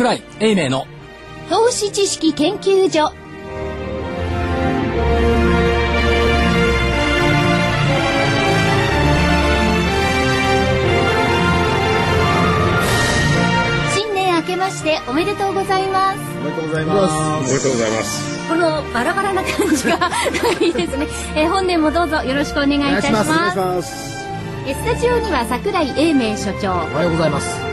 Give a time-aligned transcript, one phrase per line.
[0.00, 0.86] 桜井英明の
[1.50, 3.12] 投資知識研究所。
[13.92, 16.18] 新年明けましておめでとうございます。
[16.38, 17.14] おめでとうございます。
[17.38, 18.48] おめでとうございます。
[18.48, 20.10] このバラバラな感じが
[20.62, 21.06] いいですね、
[21.36, 23.22] えー本年もどうぞよろしくお願いいたしま
[23.82, 24.10] す。
[24.64, 26.70] スタジオには桜井英明所長。
[26.70, 27.60] おはようございます。
[27.66, 27.69] い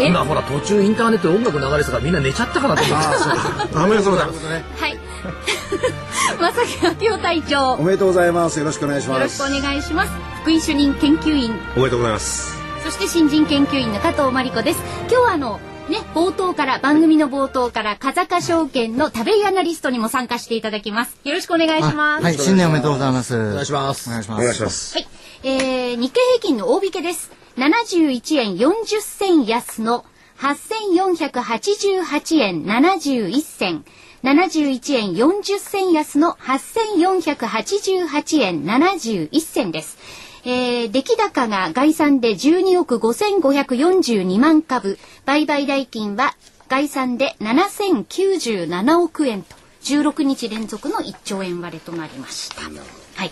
[0.00, 4.46] 今ほら途中インターネットで音楽流れてたからみんな寝ちゃったかなと思ってあ、おめでとうございます。
[4.46, 4.98] はい
[6.40, 8.58] 正木明夫隊長おめでとうございます。
[8.58, 9.18] よろしくお願いします。
[9.18, 10.10] よろしくお願いします
[10.42, 12.56] 福井主任研究員おめでとうございます。
[12.84, 23.36] そして新人研究員の加藤真理子です今日はあのね冒頭から番組の冒頭から風賀証券の食べイアナリストにも参加していただきますよろしくお願いしますはい、新年おめでとうございます。
[23.36, 24.42] お願いしますお願いしおます。
[24.42, 24.94] 願いします。
[24.96, 25.08] はい、
[25.44, 27.41] えー、日経平均の大引けです。
[27.56, 30.04] 71円40銭安の
[30.38, 33.84] 8488円71銭。
[34.22, 39.98] 71円40銭安の8488円71銭です。
[40.44, 44.98] えー、出来高が概算で12億5542万株。
[45.24, 46.34] 売買代金は
[46.68, 53.01] 概算で7097億円と16日連続の1兆円割れとなりました。
[53.22, 53.30] はい。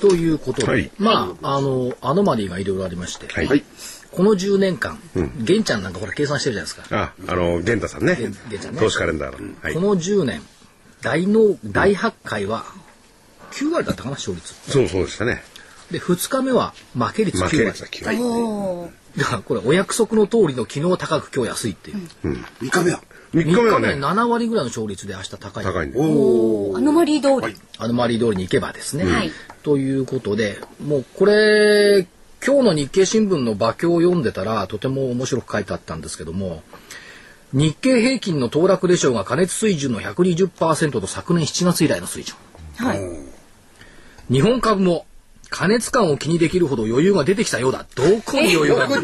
[0.00, 3.64] ということで、はいまああのアノマリーがいろいろありまして、はい。
[4.10, 4.98] この10年間、
[5.38, 8.78] 玄ちゃんなんかほら計算してるじゃないですか、あ、あの、玄太さんね玄玄太ね。
[8.78, 9.54] 投資カレンダーの。
[9.62, 9.80] はいこ。
[9.80, 10.42] の10年
[11.00, 12.64] 大の大発会は
[13.52, 15.42] 9割だったかな勝率そうそうでしたね。
[15.90, 18.92] で2日目は負け率9割負け率は9割。
[19.16, 22.98] だからこれお約束の通りの昨日高く今日安いっていう、3日目は。
[22.98, 25.64] 3 3日目は日目はね、7割ぐらいの勝率で明日高い。
[25.64, 25.98] 高いんで。
[25.98, 26.76] おー。
[26.76, 27.56] アノマリー通り。
[27.78, 29.30] アノマリー通りに行けばですね、はい。
[29.62, 32.06] ということでもうこれ
[32.44, 36.62] 今日の日経新聞の馬鏡を読んでたらとても面白く書いてあったんですけども
[37.52, 42.36] 日経平均の騰落レシオが加熱水準の120%と昨年7月以来の水準。
[42.76, 43.00] はい。
[44.32, 45.06] 日本株も
[45.52, 47.84] 加熱感を気にできるほど余裕が出てきたようだ。
[47.94, 49.02] どこに余裕が面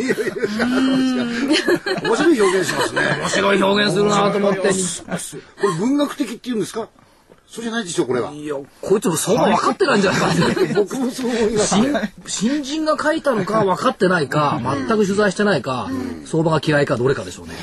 [2.17, 3.03] 白い表現しますね。
[3.21, 4.61] 面白い表現するなと思って。
[4.63, 4.73] これ
[5.79, 6.89] 文学的って言うんですか？
[7.47, 8.33] そうじゃないでしょう、これは。
[8.33, 10.35] いやこいつも相場分かってないんじゃないか。
[10.35, 11.77] な僕もそう思います。
[12.27, 15.91] 新人が書いたのか分かってないか全く取材してないか
[16.27, 17.55] 相場が嫌いかどれかでしょうね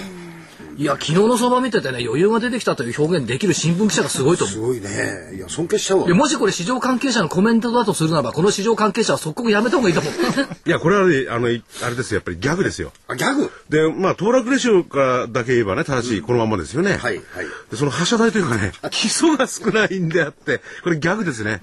[0.78, 5.36] いや昨日の相場見ててね余裕が出てきたという表現できる新聞記者がすごいと思うすごいね。
[5.36, 6.14] いや、尊敬しちゃうわで。
[6.14, 10.14] もしこれ市場関係者のコメントだとするならばこの市場関係者は即刻やめた方がいいと思う
[10.68, 12.92] いや、これはね、あの、いあれですよ、やっぱりギャグですよ。
[13.08, 13.50] あ、ギャグ？
[13.70, 16.92] で、まあ、騰落レシオからだけ言えばね、正しい、このままですよね。
[16.92, 17.24] はいはい
[17.72, 21.62] で、その発射台というかね、基礎が少ないんであって、これギャグですね。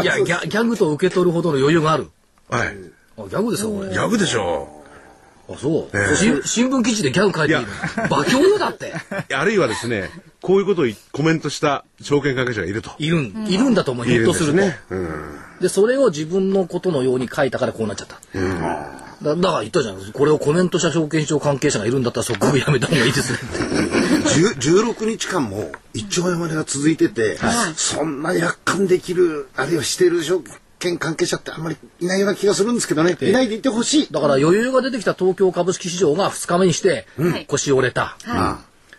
[0.00, 2.08] いやギャギャグと受け取るほどの余裕がある
[2.48, 2.76] はい。
[3.16, 4.83] あギャグですよこれギャグでしょ
[5.48, 6.16] あそう、ええ。
[6.16, 7.66] し新聞記事でギャグ書いていいの？
[8.06, 8.92] 馬鏡よだって。
[8.92, 8.94] う。
[9.34, 10.10] あるいはですね、
[10.40, 12.92] こういうことをコメントした証券関係者がいると。
[12.98, 14.06] いるん、いるんだと思う。
[14.06, 14.56] ひいるんょっとすると。
[14.58, 14.80] ですね。
[14.90, 15.38] うん。
[15.60, 18.16] でそれを自分のことのように書いたからこうなっちゃった、
[19.22, 20.12] だだから言ったじゃん。
[20.12, 24.58] これをコメントした証券市場関係者がいるんだったら即刻やめた方がいいですねって。
[24.58, 27.38] 10 16日間も一兆円割れが続いてて、
[27.76, 30.42] そんな約款できるあるいはしている証
[30.78, 34.12] 券関係者ってあんまりいないような気がするんですけどね、いないでいてほしい。
[34.12, 37.06] だから余裕が出てきた東京株式市場が2日目にして
[37.48, 38.16] 腰折れた、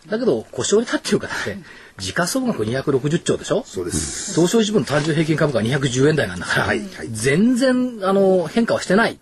[0.08, 1.58] だけど腰折れたっていうかだって
[1.98, 3.62] 時価総額260兆でしょ？
[3.66, 4.34] そうです。
[4.34, 6.80] 東証一部の単純平均株価は210円台なんだから、はい。
[6.80, 9.12] はい全然あの変化はしてない。
[9.12, 9.16] っ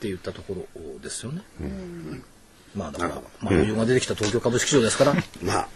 [0.00, 1.42] て言ったところですよね。
[2.74, 5.68] まあだから、まあ、余裕が出てきた東京株式市場ですから、まあ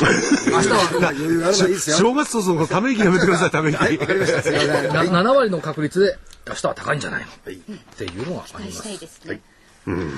[0.00, 3.78] 明日は余裕があればいいですよ正月早々ため息やめてください、ため息。
[3.78, 6.18] わかりましたすいませんな7割の確率で
[6.48, 7.52] 明日は高いんじゃないの、って
[8.04, 8.90] いうのがありますした。
[8.90, 9.40] いですね。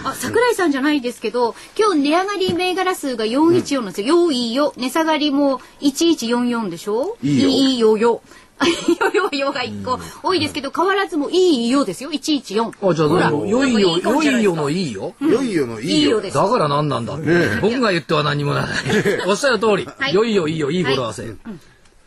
[0.04, 4.06] あ、桜井さんじゃないですけど、今日値上がり銘柄数が414なんですよ。
[4.06, 4.72] よいいよ。
[4.76, 8.23] 値下がりも1144でしょいいよいいよよ。
[8.64, 12.11] いいよよよが1個多いですけど、変わらずもいいよですよ。
[12.11, 12.91] 114。
[12.91, 14.76] あじゃあ良いよ良いよのい。
[14.76, 15.67] いいよいよいよ。
[15.67, 15.99] のいいよ。
[15.99, 16.37] いいよです。
[16.37, 17.17] だから何なんだ
[17.61, 18.67] 僕が言っては何もない。
[19.29, 20.14] おっしゃる通り、はい。
[20.14, 21.25] 良いよいいよいい語呂合わせ、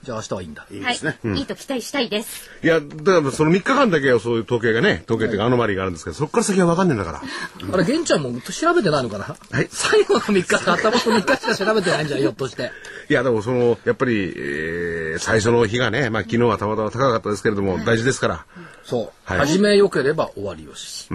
[0.03, 0.61] じゃあ明日はいいんだ。
[0.61, 1.41] はいいいですね、い。
[1.41, 2.49] いと期待したいです。
[2.63, 7.21] いや、だからその3日間だけはそういう統計がね、統計っていうかアノマリーがあるんですけど、そこから先は分かんねえんだから。
[7.73, 9.67] あれ玄ちゃんも調べてないのかな、はい。
[9.69, 12.71] 最後の3日か頭の3日しか調べてないんじゃんひょっとして。
[13.09, 18.45] いや、でもその、やっぱり、えー最初の日がね、まあ昨日はたまたま高かったですけれども、大事ですから。
[18.83, 19.39] そう、はい。
[19.39, 21.09] 始めよければ終わりよし、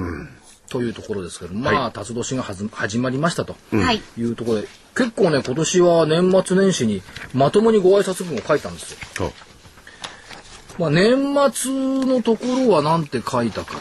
[0.68, 4.02] というところですけどまあ辰年がはず始まりましたとはい。
[4.18, 7.02] いうところで、結構ね今年は年末年始に
[7.32, 9.32] まともにご挨拶文を書いたんですよ。
[10.78, 11.72] まあ、年末
[12.04, 13.80] のところは何て書いたか。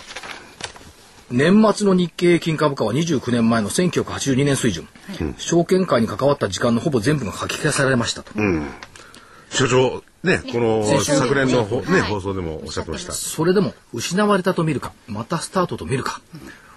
[1.32, 4.88] 年末の日経平均株価は29年前の1982年水準、
[5.38, 8.34] 証券会に関わった時間のほぼ全部が書き消されましたと、
[9.50, 12.02] 所長ねこの先週昨年のほねはい。
[12.02, 13.14] 放送でもおっしゃってました。
[13.14, 14.94] それでも失われたと見るか。
[15.08, 16.22] またスタートと見るか、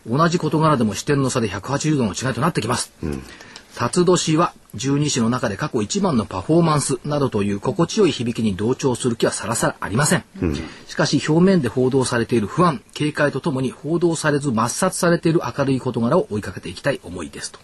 [0.06, 2.92] 同じ事柄でも視点の差で180度の違いとなってきます、
[3.76, 10.24] 辰年は十二支の中で過去一番のパフォーマンスなどという心地よい響きに同調する気はさらさらありません、
[10.86, 17.58] しかし表面で報道されている不安警戒とともに報道されず抹殺されている明るい事柄を追いかけていきたい思いですと、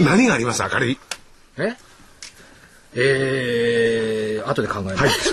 [0.00, 0.62] 何があります？
[0.62, 0.98] 明るい。
[1.58, 1.76] え？
[2.94, 5.32] えー、後で考えます、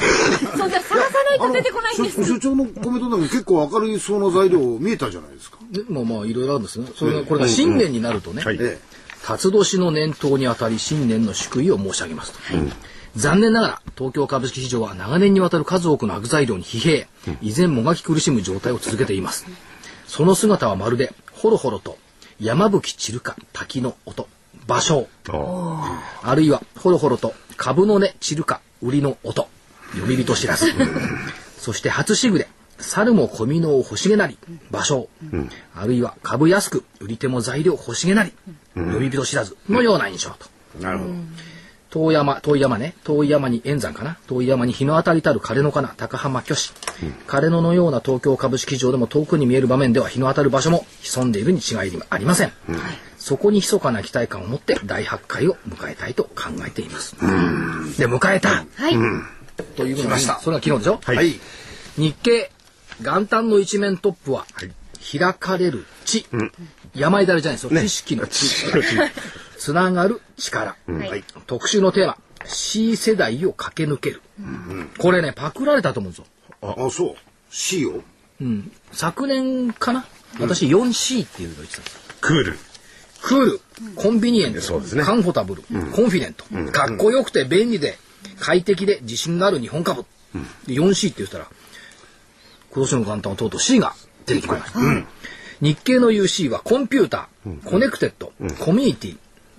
[0.57, 2.25] そんな探さないと出てこないんです。
[2.25, 5.59] 所長のコメントでも結構明るいそうな材料見えたじゃないですか。
[5.71, 6.87] でもまあいろいろあるんですね。
[6.95, 8.57] それがこれが新年になるとね、はい。
[8.59, 8.77] え
[9.29, 12.39] 辰年の年頭にあたり新年の祝意を申し上げますと、
[13.15, 17.07] 残念ながら東京株式市場は長年にわたる数多くの悪材料に疲弊
[17.39, 19.45] 依然もがき苦しむ状態を続けています。
[20.07, 21.99] その姿はまるでほろほろと
[22.39, 24.27] 山吹散るか滝の音
[24.65, 25.07] 芭蕉。
[25.31, 29.47] ああるいはほろほろと株の根散るか売りの音
[29.91, 30.73] 読み人知らず。
[31.59, 32.47] そして初しぐれ
[32.79, 34.37] 猿も小身の欲しげなり
[34.71, 35.07] 芭蕉、
[35.75, 38.33] あるいは株安く売り手も材料欲しげなり、
[38.75, 40.47] 読み人知らずのような印象と。
[40.79, 41.13] えなるほど。
[41.89, 42.93] 遠山遠い山ね。
[43.03, 44.19] 遠い山に円山かな。
[44.27, 45.95] 遠い山に日の当たりたる枯れ野かな。
[45.97, 46.71] 高浜虚子、
[47.27, 52.51] 枯れ野のような東京株式場でも遠くに見える場面では日の当たる場所も潜んでいるに違いありません、
[53.17, 57.15] そこに密かな期待感を持って大発会を迎えたいと考えています、
[57.97, 58.65] で迎えた。
[58.75, 58.93] はい。
[59.75, 60.39] というのが来ました。
[60.41, 61.39] それが昨日でしょ、はい。
[61.97, 62.51] 日経
[63.01, 64.45] 元旦の一面トップは、
[65.17, 66.25] 開かれる地、
[66.93, 68.47] 山枝じゃないですよ、知識の知
[69.57, 71.23] つな がる力、はい。
[71.47, 74.21] 特集のテーマ C 世代を駆け抜ける、
[74.97, 76.25] これねパクられたと思うんですよ、
[76.61, 77.15] あ、そう。
[77.49, 78.03] C を？
[78.41, 80.05] うん、昨年かな？
[80.39, 81.99] 私 4C っていうのを言ってたんですよ。
[82.21, 85.03] cool。cool、convenient、そうですね。
[85.03, 87.97] comfortable、confident、かっこよくて便利で
[88.39, 90.05] 快適で自信のある日本株、
[90.67, 91.47] で 4C って言ったら
[92.71, 93.93] 今年の元旦はとうとう C が
[94.25, 94.79] 出てきました、
[95.61, 99.17] 日経の言う C はコンピューター、 connected、コミュニティ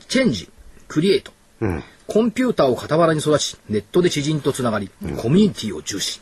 [0.09, 0.51] チェンジ
[0.89, 1.85] クリエイト、うん。
[2.07, 6.21] コンピューターを傍らに育ちネットで知人とつながり、コミュニティを重視、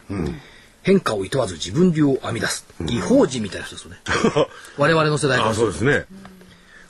[0.82, 3.99] 変化を厭わず自分流を編み出す、異邦人みたいな人ですよね。
[4.76, 6.05] 我々の世代からそうですね。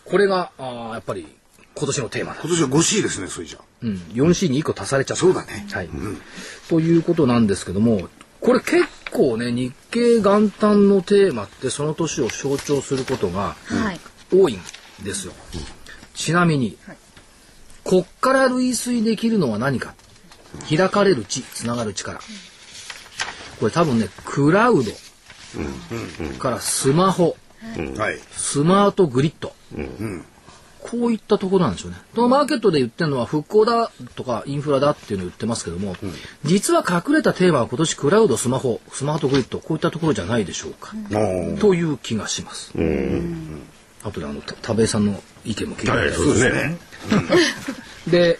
[0.04, 1.28] これがあーやっぱり
[1.74, 2.34] 今年のテーマ。
[2.34, 3.58] だ、今年は 5C ですね、それじゃ。
[3.82, 5.20] うん、4C に1個足されちゃった。
[5.20, 5.66] そうだね。
[5.70, 5.88] はい。
[6.68, 8.08] ということなんですけども
[8.40, 14.00] これ結構ね日経元旦のテーマってその年を象徴することがはい。
[14.30, 14.60] 多いん
[15.02, 15.32] ですよ、
[16.14, 16.76] ちなみに、
[17.82, 19.94] こっから類推できるのは何か。
[20.68, 22.20] 開かれる地つながる力。
[23.60, 24.90] これ多分ねクラウド
[26.38, 27.36] からスマホ。
[27.96, 28.18] はい。
[28.32, 29.54] スマートグリッド、
[30.90, 31.98] こういったところなんですよね。
[32.14, 35.96] このマーケットで言ってるのは復興だとかインフラだっていうのを言ってますけども、
[36.44, 40.94] 実は隠れたテーマは今年クラウド、スマホ、スマートグリッド、こういったところじゃないでしょうか。
[41.12, 42.72] おという気がします。
[44.02, 46.78] あとであの、た田部井さんの意見も聞いてみたいはいそうですね
[48.08, 48.38] で、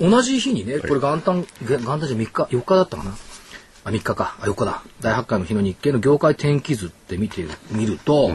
[0.00, 3.16] 同じ日にね、これ元旦、げ元旦じゃ3日、4日だったかな。
[3.84, 4.36] あ、3日か。
[4.40, 4.82] あ、4日だ。
[5.00, 8.32] 大発会の日の日経の業界天気図って見てみると、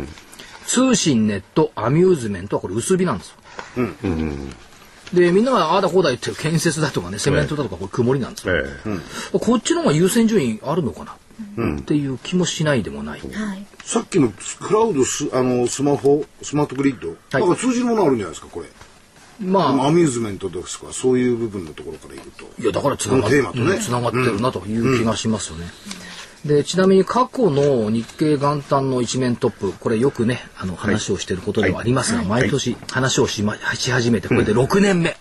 [0.73, 3.35] 通信、ネット、アミューズメントはこれ薄日なんですよ。
[5.13, 8.55] で、みんながああだこうだ言ってる建設だとかね、セメントだとかこれ曇りなんですよ。
[8.55, 11.11] ええこっちの方が優先順位あるのかな、
[11.75, 13.19] っていう気もしないでもない。
[13.19, 13.65] はい。
[13.83, 17.09] さっきのクラウドス、あの、スマホ、スマートグリッド？
[17.09, 18.65] はいなんか通じるものあるんじゃないですか、これ。
[19.39, 22.45] まあ、アミューズメントですか、そういう部分のところから言うと。
[22.59, 25.67] いやだからつながっこのテーマとねうんつながってるなという気がしますよね。
[26.45, 35.15] でちなみに過去の日経元旦の一面トップこれよくねあの話をしていることではありますが、毎年話をし,、ま、し始めてこれで6年目、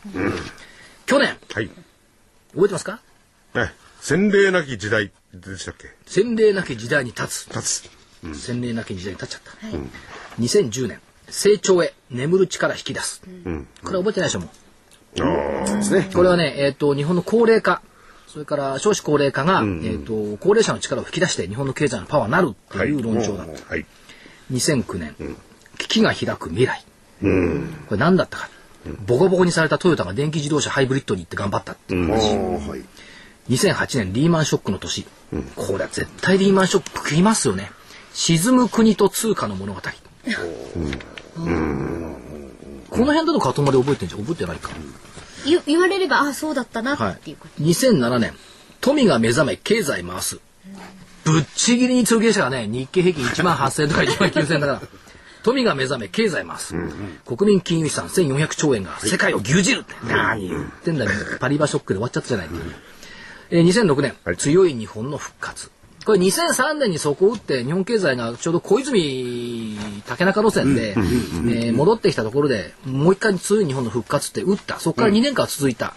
[1.07, 1.37] 去年。
[1.52, 1.69] はい。
[1.69, 3.00] 覚えてますか？
[3.55, 5.88] え洗礼なき時代でしたっけ？
[6.07, 7.88] 洗礼なき時代に立つ、立
[8.25, 8.35] つ。
[8.35, 9.79] 洗礼なき時代に立っちゃっ
[10.37, 11.00] た、2010年。
[11.29, 13.23] 成長へ眠る力引き出す、
[13.85, 14.50] これ覚えてないでしょも
[15.17, 15.76] う。
[15.76, 16.11] ですね。
[16.12, 17.81] これはね、えっ、と、日本の高齢化、
[18.33, 23.75] それから少子高齢化が、えっ、と、高齢者の力を引き出して日本の経済のパワーになるっていう論調だった。
[23.75, 23.85] はい
[24.51, 25.15] 2009年、
[25.79, 26.85] 危機が開く未来。
[27.21, 27.27] こ
[27.93, 28.51] れ何だったか。
[29.07, 32.69] ボコボコにされたトヨタが電気自動車ハイブリッドに行って頑張ったっていうああ、話。
[32.69, 32.85] はい。
[33.49, 35.07] 2008年リーマンショックの年。
[35.57, 37.71] これは絶対リーマンショック食いますよね。
[38.12, 39.81] 沈む国と通貨の物語。
[42.91, 44.71] この辺だとかとまで覚えてんじゃん覚えてないか。
[45.44, 47.62] 言言われれば、あ、そうだったなはいっていうこと。
[47.62, 48.34] 2007年
[48.80, 50.40] 富が目覚め経済回す
[51.25, 54.82] ぶっちぎりに通芸者がね、日経平均1万8000とか1万9000だから。
[55.42, 56.75] 富が目覚め、経済回す。
[57.26, 59.94] 国民金融資産1400兆円が世界を牛耳るって。
[60.06, 61.11] 何言ってんだよ。
[61.40, 62.54] パリバショックで終わっちゃったじゃないか。
[63.50, 65.70] えー2006年、強い日本の復活。
[66.04, 74.78] これ2003年にそこを打って日本経済がちょうど小泉竹中路線で、えー戻ってきたところでもう一回強い日本の復活って打った。
[74.78, 75.94] そこから2年間続いた。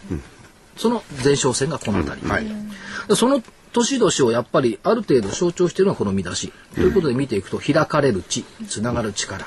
[0.77, 2.27] その前哨戦がこの辺り。
[2.27, 2.45] はい。
[3.07, 3.41] でその
[3.73, 6.53] 年々をやっぱりある程度象徴しているのがこの見出し。
[6.75, 9.45] ということで見ていくと、開かれる地、つながる力。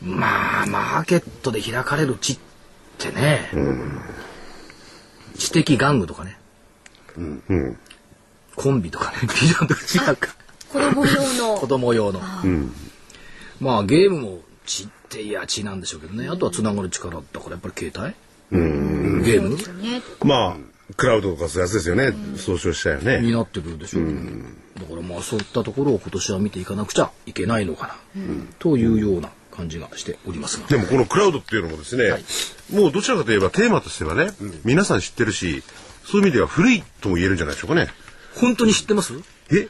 [0.00, 2.38] まあ、マーケットで開かれる地っ
[2.98, 3.50] てね、
[5.36, 6.38] 知的玩具とかね、
[8.56, 10.34] コンビとかね、 ビジョンとか違うか。
[10.72, 11.56] 子供用の。
[11.56, 12.20] 子供用の。
[13.60, 16.28] まあゲームも血っていや血なんでしょうけどね。
[16.28, 18.14] あとはつながる力だからやっぱり携帯？
[19.24, 19.56] ゲーム？
[19.82, 20.02] ね。
[20.22, 20.56] まあ、
[20.96, 22.12] クラウドとかそういうやつですよね。
[22.36, 23.20] 総称したよね。
[23.20, 24.04] になってくるでしょう、
[24.78, 27.96] だからまあそういったところを今年は見ていかなくちゃいけないのかな、
[28.58, 30.66] というような感じがしておりますが。
[30.68, 32.22] でもこのクラウドっていうのもですね、
[32.72, 34.32] もうどちらかといえばテーマとしてはね、
[34.64, 35.62] 皆さん知ってるし、
[36.04, 37.88] そういう意味では古いとも言えるんじゃないでしょうかね。
[38.40, 39.14] 本当に知ってます？
[39.50, 39.68] え？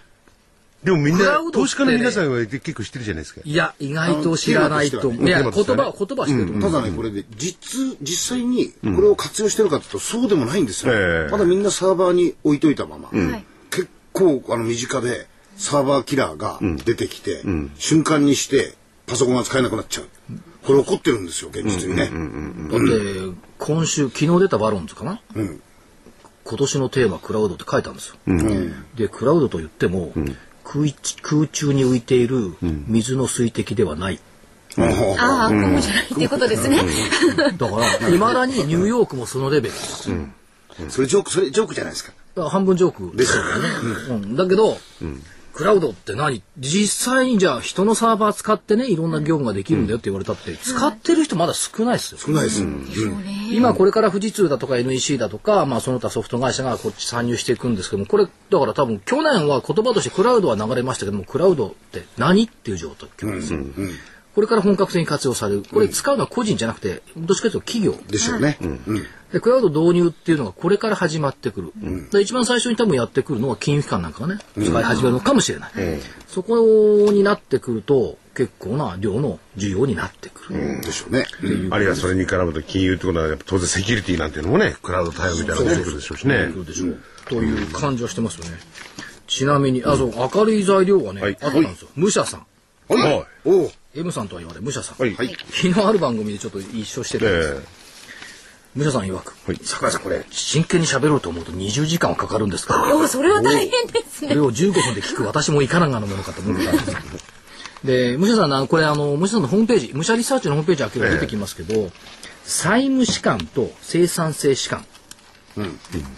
[0.84, 3.40] でもみんな、投資家の皆さんは結構知ってるじゃないですか。
[3.44, 5.26] いや、意外と知らないと思う。
[5.26, 6.70] いや、言葉は、言葉は知ってると思う。
[6.70, 10.92] ただね、これで実、実際にこれを活用してるかというと、そうでもないんですよ。
[10.92, 13.08] ええまだみんなサーバーに置いといたまま。
[13.08, 17.42] はい結構、あの、身近で、サーバーキラーが出てきて、
[17.78, 18.74] 瞬間にして、
[19.06, 20.08] パソコンが使えなくなっちゃう。
[20.64, 22.10] これ起こってるんですよ、現実にね。
[22.70, 25.60] だって、今週、昨日出たバロンズかな、ん
[26.46, 28.16] 今年のテーマ、クラウドって書いたんですよ。
[28.94, 30.12] で、クラウドと言っても、
[30.64, 34.20] 空一空中に浮いている水の水滴ではない。
[34.78, 36.78] ああ雲じゃないっていうことですね。
[37.56, 40.10] だから、いまだにニューヨークもそのレベルです。
[40.90, 42.12] それジョーク、それジョークじゃないですか。
[42.50, 43.50] 半分ジョークですよね。
[44.10, 44.78] うん、だけど、
[45.56, 46.42] クラウドって何？
[46.58, 52.18] 実際にじゃあ人のサーバー使ってね、いろんな業務ができるんだよって言われたって、使ってる人まだ少ないですよ。
[52.18, 52.62] 少ないです。
[52.62, 52.86] うん
[53.50, 63.60] 今これから富士通だとか NEC だとか、まあその他ソフト会社がこっち参入していくんですけども、これ、だから多分去年は言葉としてクラウドは流れましたけども、クラウドって何っていう状況ですよ。
[64.34, 65.62] これから本格的に活用される。
[65.72, 67.94] これ使うのは個人じゃなくて、どっちかというと企業。
[68.10, 68.58] でしょうね。
[68.60, 71.72] うんで、クラウド導入っていうのがこれから始まってくる。
[72.10, 75.72] で一番最初に多分やってくるのは金融機関なんかがね、使い始めるのかもしれない。
[76.28, 76.56] そこ
[77.10, 80.80] になってくると、結構な量の需要になってくる。
[80.82, 81.26] でしょうね。
[81.70, 86.50] あるいはそれに絡むと金融ってことはやっぱ当然セキュリティなんていうのもね、クラウド対応みたいなのが出てくるでしょうしね。
[86.52, 86.98] そうでしょう。
[87.28, 88.58] という感じはしてますよね。
[89.26, 91.88] ちなみに、あ、そう、明るい材料がね、はいあったんですよ。
[91.96, 92.46] 武者さん。
[92.88, 93.26] はい。
[93.44, 93.72] おお。
[93.94, 94.98] M さんとは言われ、武者さん。
[94.98, 95.14] はい。
[95.14, 95.36] はい。
[95.50, 97.56] 昨日ある番組でちょっと一緒してるんですよ。
[97.56, 97.75] え武
[98.84, 102.74] 者さん曰く、はい桜井さんこれ、真剣に喋ろうと思うと20時間はかかるんですか？
[102.76, 102.96] ら。
[102.96, 106.98] おそれは大変ですねこれを15分で聞く私もいかながのものかと思ったんですけど。
[107.84, 111.90] で、武者さんな、これあの、武者さんのホームページ、武者リサーチのホームページ開けると出てきますけど、
[112.44, 114.84] 債務士官と生産性士官。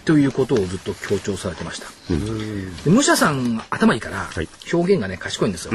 [0.05, 1.87] ということをずっと強調されてました。
[2.85, 5.73] で武者さん頭いいからはい表現がね賢いんですよ。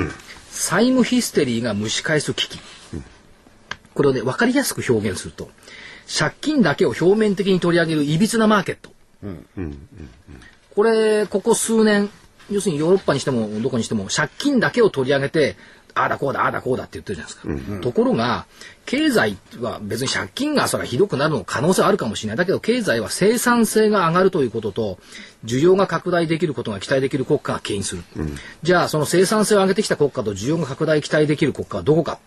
[0.51, 2.59] 債務ヒステリーが蒸し返す危機。
[3.93, 5.49] これをね分かりやすく表現すると
[6.07, 8.91] 借金だけを表面的に取り上げるいびつなマーケット。
[10.75, 12.09] これここ数年
[12.49, 15.55] 要するにヨーロッパにしてもどこにしても借金だけを取り上げて
[15.95, 17.81] ああだこうだああだこうだって言ってるじゃないですか。
[17.81, 18.47] ところが
[18.85, 22.37] 経済は別に借金がそれはひどくなるの可能性はあるかもしれない。
[22.37, 24.97] だけど経済は生産性が上がるということと
[25.45, 28.03] 需要が拡大できることが期待できる国家が牽引する。
[28.63, 32.17] じゃあその生産性を上げてきた国家と需要が拡大期待できる国家はどこか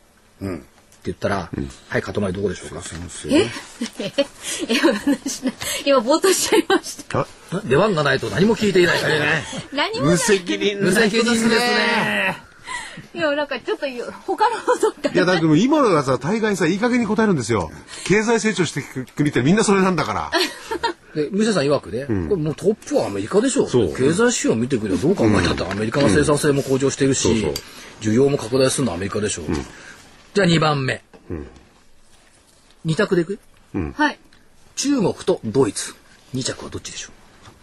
[0.41, 0.65] うん。
[1.11, 1.51] って言ったら、
[1.89, 2.83] はい、塊どこでしょうか？
[3.29, 3.47] え？
[4.69, 5.43] 今私
[5.85, 7.27] 今ぼーっとしちゃいましたあ？
[7.65, 9.45] 出番がないと何も聞いていないからね。
[9.73, 12.37] 何も無責任無責任ですね。
[13.15, 13.87] いやなんかちょっと
[14.27, 17.71] 他のことかいや、だけど今のがさ、大概さ、いい加減に答えるんですよ。
[18.05, 20.31] 経済成長していく国ってみんなそれなんだから。
[21.15, 23.67] で、武者さん曰くね、これもうトップはアメリカでしょ。
[23.69, 27.55] そう経済指標を見てくればどう考えたってアメリカの生産性も向上しているし、そう
[28.01, 29.43] 需要も拡大するのはアメリカでしょ。
[30.37, 31.03] じゃあ2番目。
[32.85, 33.39] 二択でいく？
[33.95, 34.19] はい
[34.75, 35.95] 中国とドイツ。
[36.35, 37.11] 2着はどっちでしょ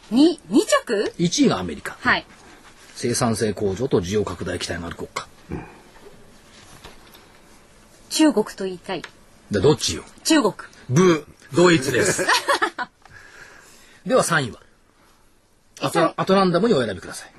[0.09, 1.03] に二着？
[1.03, 1.95] う ?1 位がアメリカ。
[1.99, 2.25] はい
[2.95, 5.27] 生産性向上と需要拡大期待がある国家。
[8.09, 9.03] 中国と言いたい
[9.51, 10.03] で、どっちよ？
[10.23, 10.53] 中国
[10.89, 12.25] ブー、ドイツです。
[14.07, 14.59] では3位は？
[15.79, 17.31] アトラアトランダムにお選びください。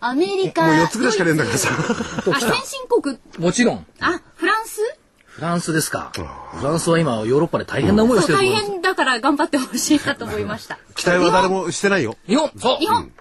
[0.00, 1.70] アメリカもう4つぐらいしかねえんだからさ。
[1.70, 3.18] あ先進国？
[3.38, 4.80] もちろん、あフランス？
[5.26, 6.10] フランスですか。
[6.14, 8.70] フランスは今ヨーロッパで大変な思いをしてると思います。
[8.70, 12.16] 変だから頑張ってほしいなと思いました期待は誰もしてないよ。
[12.26, 13.12] 日本そう日本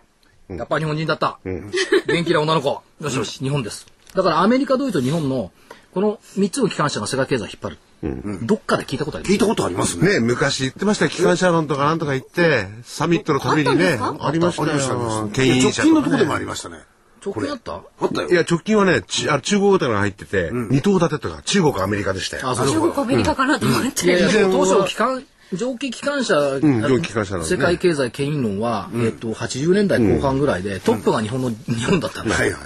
[0.49, 1.39] やっぱり日本人だった。
[1.43, 2.81] 元気な女の子。
[3.01, 3.85] よしよし、日本です。
[4.15, 5.51] だからアメリカ、ドイツ、日本の、
[5.93, 7.77] この3つの機関車が世界経済を引っ張る。
[8.01, 9.33] どっかで聞いたことあります？
[9.33, 10.13] 聞いたことありますね。
[10.13, 15.25] ね昔言ってましたよ機関車論とかなんとか言って、サミットのためにね、あありましたありましたよ。
[15.25, 15.31] ね。
[15.33, 16.77] 牽引直車とかね近のとこでもありましたね。
[17.25, 17.73] 直近あった？
[17.73, 18.33] あったよい。
[18.33, 22.49] や、直近はね、ちあ中国型が入ってて、二頭立てとか、中国、アメリカでしたよ。
[22.49, 24.05] あ、中国アメリカかなと思って。
[24.05, 32.35] いやいや、でも当初機関、蒸気機関車、ん蒸気機関車世界経済牽引論は、えっと、80年代後半ぐらいで、トップが日本の、日本だったんだ。
[32.35, 32.57] はいは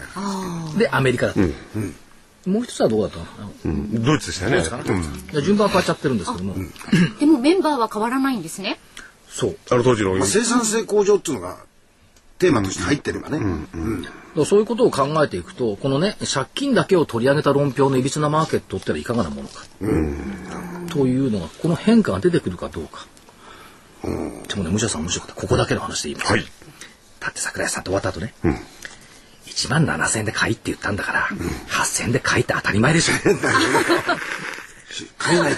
[0.75, 0.78] い。
[0.78, 1.42] で、アメリカだった。
[2.46, 3.42] もう一つはどこだった？
[3.42, 4.58] のうんドイツでしたよね。
[5.32, 6.56] いや順番変わっちゃってるんですけども、
[7.20, 8.80] でもメンバーは変わらないんですね。
[9.30, 9.58] そう。
[9.72, 11.58] あの当時の、まあ、生産性向上っていうのが
[12.40, 13.40] テーマとして入ってればね。
[14.46, 19.64] そういうことを考えていくと、このね、借金だけを取り上げた論評のいびつなマーケットってのはいかがなものか。
[20.90, 23.06] というのが、この変化が出てくるかどうか。
[24.04, 24.10] で
[24.56, 25.42] もね、武者さん面白かった。
[25.42, 26.26] ここだけの話でいいの。
[26.26, 26.44] はい。
[27.20, 28.34] だって桜井さんと終わった後ね、
[29.48, 31.28] 1万7000円で買いって言ったんだから、
[31.70, 33.14] 8000円で買いって当たり前でしょ。
[35.18, 35.54] 買えない。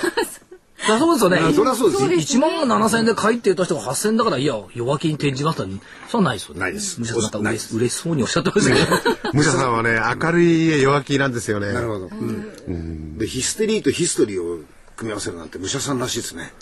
[0.87, 1.53] だそうですよね。
[1.53, 5.69] そりゃそうですよ1万7000円で買いって言った人が8000円だから、いや、弱気に転じがあったら、
[6.09, 6.59] それはないですよね。
[6.59, 9.31] ないです武者さんなん嬉しそうにおっしゃってましたけど。
[9.33, 11.73] 武者さんはね、明るい弱気なんですよね。
[11.73, 12.09] なるほど。
[12.11, 14.59] うんで、ヒステリーとヒストリーを
[14.95, 16.53] 組み合わせるなんて武者さんらしいですね。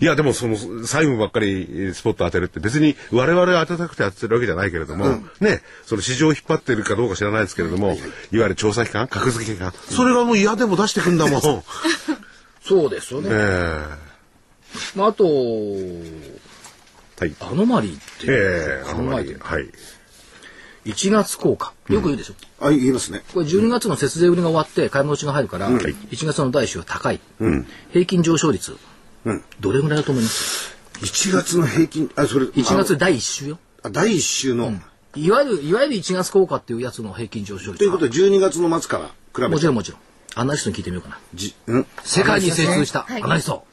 [0.00, 7.92] いや、でもその、債務ばっかりスポット当てるって別に我々は当てたくて当ててるわけじゃないけれども、ね、その市場を引っ張ってるかどうか知らないですけれども、
[8.32, 11.40] いわゆる調査機関、格付け機関、それがもう嫌でも出してくんだもん。
[12.62, 13.28] そうですよね。
[13.32, 13.84] え
[14.94, 16.38] まあ、あと、え
[17.20, 17.34] はい。
[17.40, 19.68] アノマリーってええ考えてみるはい。
[20.86, 21.72] 1月効果。
[21.88, 22.34] よく言うでしょ？
[22.60, 23.22] あ、言いますね。
[23.34, 27.20] これ12月の節税売りが終わって買い戻しが入るから、1月の第1週は高い。
[27.92, 28.76] 平均上昇率、
[29.24, 33.58] うんどれぐらいだと思います？1月の平均、あ、それ、?1 月第1週よ。
[33.82, 34.72] あ第1週の、
[35.14, 37.78] いわゆる、いわゆる1月効果っていうやつの平均上昇率。
[37.78, 39.48] ということで12月の末から比べて。
[39.48, 40.00] もちろんもちろん。
[40.34, 41.18] アナリストに聞いてみようかな。
[41.34, 41.86] じん？
[42.04, 43.64] 世界に精通したはいアナリスト。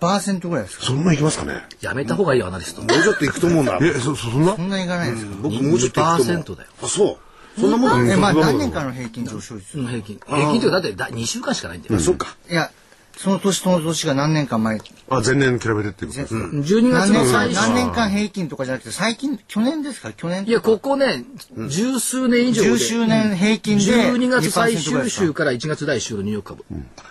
[0.00, 0.84] 10%ぐらいですか？
[0.86, 1.62] そんないきますかね？
[1.80, 2.82] やめた方がいいよ、アナリスト。
[2.82, 3.78] もうちょっといくと思うんだ。
[3.80, 4.56] え、そ、そんな？
[4.56, 6.18] そんないかないですか、僕もうちょっといくと思う。
[6.18, 6.68] 2%だよ。
[6.82, 7.18] あ、そ
[7.56, 7.60] う。
[7.60, 8.12] そんなもんだ。
[8.12, 10.20] えまあ何年間の平均上昇率、うん平均。
[10.26, 11.96] 平均っていうかだってだ2週間しかないんだよ。
[11.96, 12.36] あ、そうか。
[12.50, 12.70] いや
[13.16, 16.44] その年その年が何年間前あ、前年に比べてっていうことですね。
[16.60, 17.56] 12月何年間の最初。
[17.68, 20.12] 何年間平均とかじゃなくて最近去年ですか？
[20.12, 21.24] 去年いや、ここね、
[21.68, 22.70] 十数年以上で。
[22.72, 26.64] 10周年平均で12月最2%ぐらい終週から1月第1週のニューヨーク株。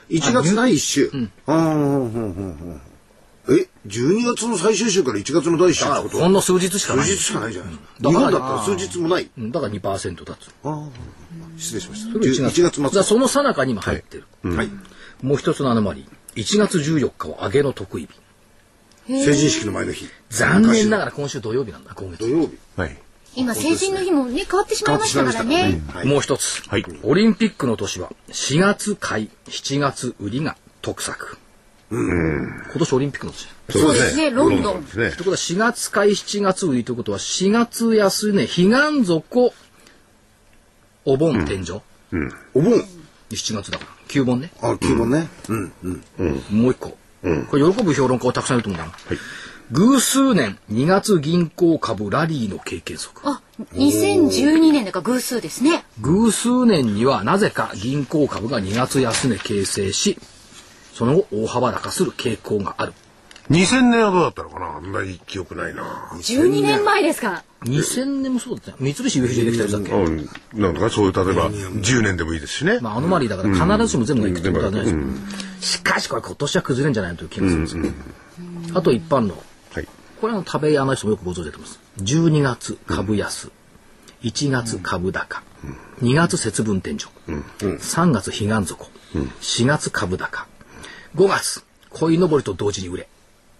[0.09, 1.11] 1月第1週。
[1.47, 2.81] ああ、うんうんうんうん。
[3.49, 6.17] え、12月の最終週から1月の第1週ってこと？
[6.19, 7.05] ほんの数日しかない。
[7.05, 8.09] 数日しかないじゃないですか。
[8.09, 9.29] だから日本だったら数日もない。
[9.37, 10.37] うんだから2%だと。
[10.63, 10.89] ああ、
[11.57, 12.13] 失礼しました。
[12.13, 13.03] それを1月末。
[13.03, 14.25] その最中に今入ってる。
[14.55, 14.69] はい。
[15.23, 16.41] もう一つのアノマリー。
[16.41, 18.07] 1月14日は上げの得意
[19.07, 19.23] 日。
[19.25, 20.05] 成人式の前の日。
[20.29, 22.19] 残念ながら今週土曜日なんだ、今月。
[22.19, 22.57] 土曜日。
[22.75, 22.97] はい。
[23.35, 25.81] 今成人の日もね変わってしまいましたからね。
[25.93, 26.07] はい。
[26.07, 26.61] もう一つ。
[26.69, 31.37] はいオリンピックの年は4月買い、7月売りが得策。
[31.89, 33.47] 今年オリンピックの年。
[33.69, 39.53] そうですねロンドンですねということは4月買い、7月売りということは4月安値、彼岸底、
[41.05, 41.81] お盆天井。
[42.53, 42.83] お盆。
[43.35, 43.91] 7月だから。
[44.07, 44.51] 9本ね。
[44.61, 45.29] あ、基本ね。
[45.49, 45.73] うん、
[46.19, 46.43] うん。
[46.49, 46.97] もう一個。
[47.49, 48.97] これ喜ぶ評論家はたくさんいると思うんだな。
[49.71, 53.21] 偶数年2月銀行株ラリーの経験則。
[53.23, 53.41] あ、
[53.73, 55.85] 2012年だから偶数ですね。
[56.01, 60.19] 偶数年にはなぜか銀行株が2月安値形成し、
[60.93, 62.93] その後大幅高する傾向がある。
[63.49, 64.77] 2000年はどうだったのかな？
[64.77, 65.83] あんまり記憶ないな。
[66.13, 67.43] 12年前ですか。
[67.63, 68.71] 2000年もそうだった。
[68.71, 68.77] よ。
[68.79, 70.29] 三菱 UFJ できたやつだっけ、うん。
[70.53, 72.79] なんとかそういう、例えば、10年でもいいですしね。
[72.81, 74.95] まあ、アノマリーだから必ずしも全部がいくってことはないです。
[74.95, 75.07] けど、
[75.61, 77.83] しかしこれ今年は崩れるんじゃないという気がするんですよ、
[78.73, 79.87] あと一般の、はい。
[80.19, 81.79] これは食べ屋の人もよくご存知だと思います。
[81.99, 83.51] 12月株安、
[84.23, 85.43] 1月株高、
[86.01, 86.97] 2月節分天井、
[87.59, 88.89] 3月彼岸底、
[89.41, 90.47] 4月株高、
[91.15, 93.07] 5月鯉のぼりと同時に売れ。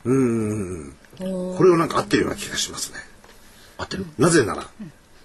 [0.04, 3.00] これはなんか合ってるような気がしますね。
[3.78, 4.06] 合ってる？
[4.18, 4.68] なぜなら、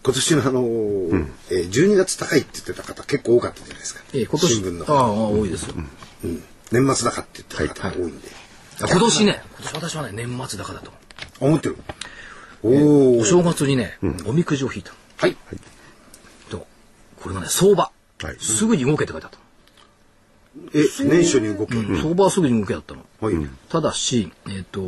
[0.04, 4.02] 今年のあのーえー12月高いって言ってた方結構多かったじゃないですか。
[4.14, 4.54] ええ今年？
[4.54, 5.74] 新聞のああ、多いですよ。
[6.24, 8.28] うん年末高って言ってた方が多いんで。
[8.78, 10.92] 今年ね、今年私はね、年末高だと
[11.40, 11.76] 思ってる？
[12.62, 13.18] おお。
[13.20, 14.92] お正月にね、おみくじを引いた。
[15.16, 15.36] はい。
[16.50, 16.66] と
[17.22, 17.90] これがね、相場。
[18.22, 19.38] はいすぐに動けって書いてあった
[20.74, 21.74] え、年初に動く。
[21.74, 22.00] の？
[22.00, 23.04] 相場はすぐに動けだったの。
[23.20, 23.34] はい。
[23.68, 24.82] ただし、えっ、と、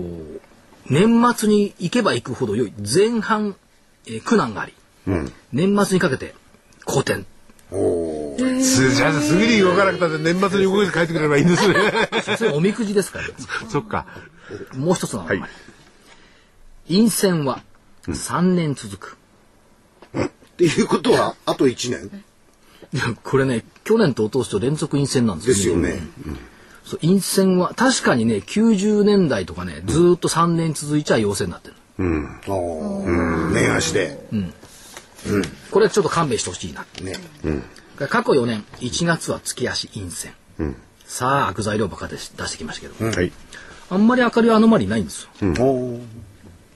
[0.88, 2.72] 年末に行けば行くほど良い。
[2.78, 3.56] 前半、
[4.06, 4.74] えー苦難があり、
[5.52, 6.34] 年末にかけて
[6.84, 7.24] 好転。
[7.72, 11.74] おじゃあすぐに動かなくたって年末に動いて帰ってくればいいんですね。
[12.36, 13.24] それおみくじですから。
[13.68, 14.06] そっか。
[14.74, 15.42] もう一つの、はい、
[16.88, 17.62] 陰線は
[18.08, 19.16] 3年続く。
[20.16, 22.24] っていうことは、あと1年？
[22.92, 25.54] いやこれね、去年と一昨年と連続陰線なんですよ。
[25.54, 26.02] ですよね。
[26.84, 31.74] そう陰線は確かにね、90年代とかね、ずーっと3年続いちゃ陽性になってる。
[31.98, 34.18] ああ、年足で。
[35.70, 36.84] これちょっと勘弁してほしいな。
[37.02, 37.16] ね。
[37.96, 40.32] 過去4年、1月は月足陰線。
[41.04, 43.30] さあ、悪材料ばっかで出してきましたけど、はい。
[43.90, 45.28] あんまり明るいアノマリーないんですよ。
[45.42, 46.00] おー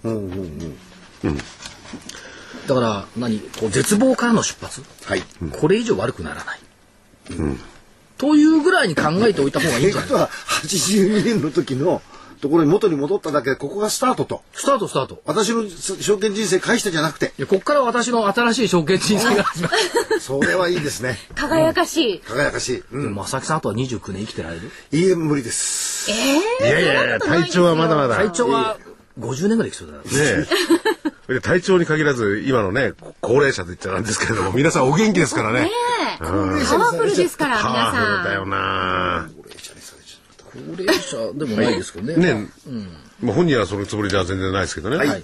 [0.05, 0.77] うんうん
[1.25, 1.39] うん。
[2.67, 4.83] だから、何こう絶望からの出発？
[5.05, 5.23] はい。
[5.61, 6.61] これ以上悪くならない。
[8.19, 10.09] というぐらいに考えておいた方がいいんじゃない？
[10.09, 10.31] ということは、
[10.63, 12.01] 82年の時の
[12.41, 14.43] ところに元に戻っただけで、ここがスタートと。
[14.53, 15.21] スタートスタート。
[15.25, 19.69] 私の証券人生返したじゃなくて、いやこっから私の新しい証券人生が始ま
[20.11, 20.21] る。
[20.21, 21.19] それはいいですね。
[21.35, 22.21] 輝かしい。
[22.21, 22.85] 輝かしい。
[22.93, 23.15] うん。
[23.15, 24.71] 正木さんあとは29年生きてられる？
[24.93, 26.11] いいえ、無理です。
[26.11, 26.15] い
[26.65, 28.17] やいやいや、体調はまだまだ。
[28.17, 28.79] 体調は
[29.19, 30.01] 50年ぐらい生きそうだな。
[30.03, 31.11] ねえ。
[31.11, 35.71] で 体調に限らず、今のね、高齢者と言っちゃなんですけれども、 皆さんお元気ですからね。
[36.19, 36.27] パ
[36.77, 38.51] ワフルですから、パ皆ワフルだよさん。
[38.51, 39.29] な
[40.53, 42.17] 高齢者でもないですけどね。
[42.17, 42.49] ね
[43.21, 44.97] まあ本人はそのつもりでは全然ないですけどね。
[44.99, 45.23] はい。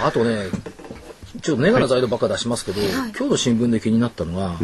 [0.00, 0.48] あとね、
[1.40, 4.58] ちょっとネガな材料ばっか出しますけど、今日の新聞で気になったのは、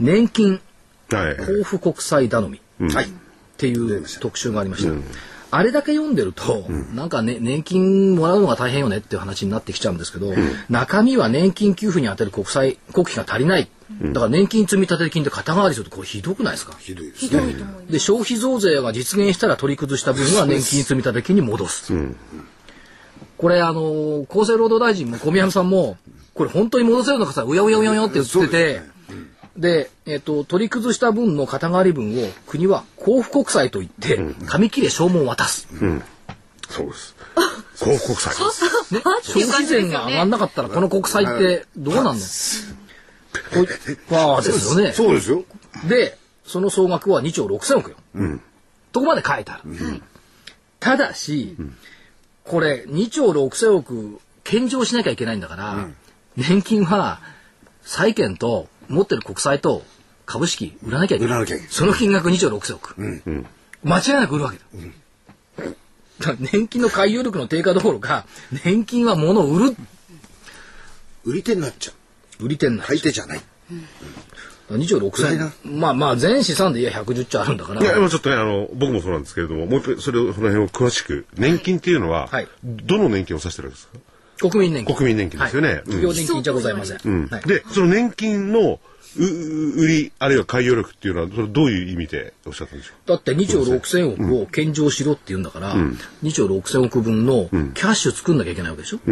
[0.00, 0.60] 年金
[1.10, 1.36] はい。
[1.38, 3.12] 交付国債頼みっはい。
[3.58, 4.92] ていう特集がありました。
[5.56, 10.32] あれだけ読んでると、なんかね、年金もらうのが大変よねっていう話になってきちゃうんですけど、
[10.68, 13.68] 中身は年金給付に充てる国債、国費が足りない。
[14.02, 16.74] だから年金積立金で肩代わりするとこれひどくないですか？
[16.78, 17.64] ひどいですね。
[17.88, 21.92] で消費増税が実現したら取り崩した分は年金積立金に戻す、
[23.38, 25.96] これあの厚生労働大臣も小宮山さんも
[26.34, 28.82] これ本当に戻せるのかさうやうやうやうやって言ってて
[29.58, 35.66] で、えっと取り崩した分の肩代わり分を国は交付国債といって紙切れ証文を渡す、
[36.68, 37.14] そうです。
[37.76, 38.94] 広告債です。
[38.94, 42.12] ね、消費税が上がんなかったらこの国債ってどうなんの？
[43.52, 44.92] こいわあですよね。
[44.92, 45.30] そうです。
[45.30, 45.44] よ。
[45.88, 46.16] で、
[46.46, 47.96] その総額は2兆6000億よ。
[48.92, 50.02] とこまで書いてある。
[50.80, 51.56] ただし、
[52.44, 55.88] これ2兆6000億献上しなきゃいけないんだから、
[56.36, 57.20] 年金は
[57.82, 59.82] 債券と持ってる国債と
[60.26, 61.30] 株式売らなきゃいけない。
[61.30, 62.94] 売らなきゃいけないその金額2兆6000億。
[63.84, 66.32] 間違いなく売るわけだ。
[66.32, 68.26] だ年金の回遊力の低下どころか、
[68.64, 69.76] 年金は物を売る。
[71.24, 71.92] 売り手になっちゃ
[72.40, 72.44] う。
[72.44, 73.40] 売り手になる買い手じゃない。
[74.70, 77.82] 2兆売ら6000なまあまあ全資産でいや110兆あるんだから。
[77.82, 83.98] いや、今ちょっとね、あの、僕もそうなんですけれども、もう一回、それを、その辺を詳しく、年金っていうのは、はいどの年金を指してるんですか？
[84.40, 84.94] 国民年金。
[84.94, 85.76] 国民年金ですよね。
[85.84, 87.28] 企業年金じゃございません。
[87.28, 87.42] はい。
[87.48, 88.78] で、その年金の、
[89.18, 99.10] うう売り、あるいは海洋力っていうのは、それどういう意味でおっしゃったんでしょだって2兆6000億を献上しろって言うんだから、2兆6000億分のキャッシュ作んなきゃいけないわけでしょ、そ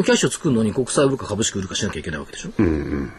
[0.00, 2.50] のキャッシュ作るのに国債売るか株式売るかしなきゃいけないわけでしょ、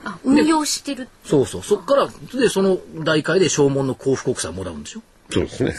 [0.04, 1.08] あ、運用してる。
[1.23, 1.63] そうそう。
[1.63, 4.99] そっから、で、その代替で証文の交付国債もらうんでしょ？
[4.99, 5.04] う。
[5.34, 5.73] そうですね。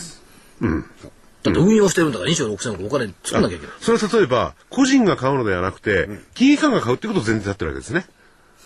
[1.43, 3.77] だって運用してるんだから2兆6000億お金作んなきゃいけない。
[3.81, 8.07] それは例えば、個人が買うのではなくて、金融機関が買うってことを前提になってるわけですね。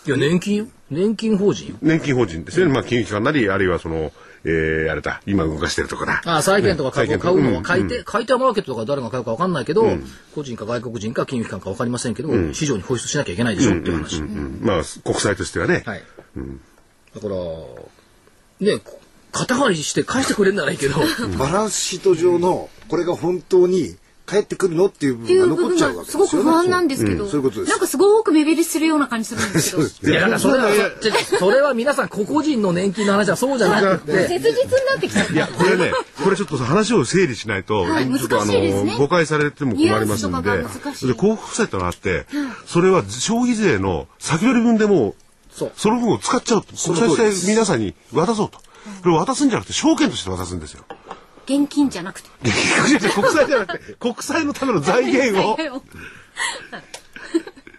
[0.06, 0.66] いや、年金よ。
[0.90, 1.76] 年金法人よ。
[1.80, 2.72] 年金法人ですよね。
[2.72, 4.12] まあ、金融機関なり、あるいはその、
[4.44, 6.20] えー、あれだ、今動かしてるとこだ。
[6.26, 9.86] ああ、債券とか株を買うのは買いうん手、買い手はマーケットとか誰が買うか分かんないけど、
[10.34, 14.20] 個人か外国人か金融機関か分かりませんけど、市場に放出しなきゃいけないでしょっていう話。
[14.20, 15.82] うんまあ、国債としてはね。
[15.86, 16.02] はい。
[17.14, 19.00] だから、ね、こ
[19.34, 20.94] 肩代わりして返してくれるならいいけど、
[21.36, 26.50] バランスシート上の、これが本当に返ってくるのっていう部分分が残っちゃうわがすごけですよね。
[26.50, 27.70] く不安なんですけど、そういうことです。
[27.70, 30.70] なんかすごく目減りするような感じするんですけど、 いや、だからそれは、
[31.38, 34.52] それは皆さん個々人の年金の話はそうじゃなくて、切実に
[34.90, 35.32] なってきちゃった。
[35.32, 35.92] いや、これね、
[36.22, 38.92] これちょっと話を整理しないと、はいちょっとあ難しいですね。
[38.92, 40.64] の、誤解されても困りますんで、で、
[41.12, 42.26] 交付債ってのがあって、
[42.66, 45.24] それは消費税の先取り分でもう、
[45.76, 46.76] その分を使っちゃうと。
[46.76, 47.40] その通りです。
[47.40, 48.58] して皆さんに渡そうと。
[49.02, 50.84] これ渡すんじゃなくて、証券として渡すんですよ。
[51.46, 52.28] 現金じゃなくて。
[53.14, 55.82] 国債じゃなくて、国債のための財源を。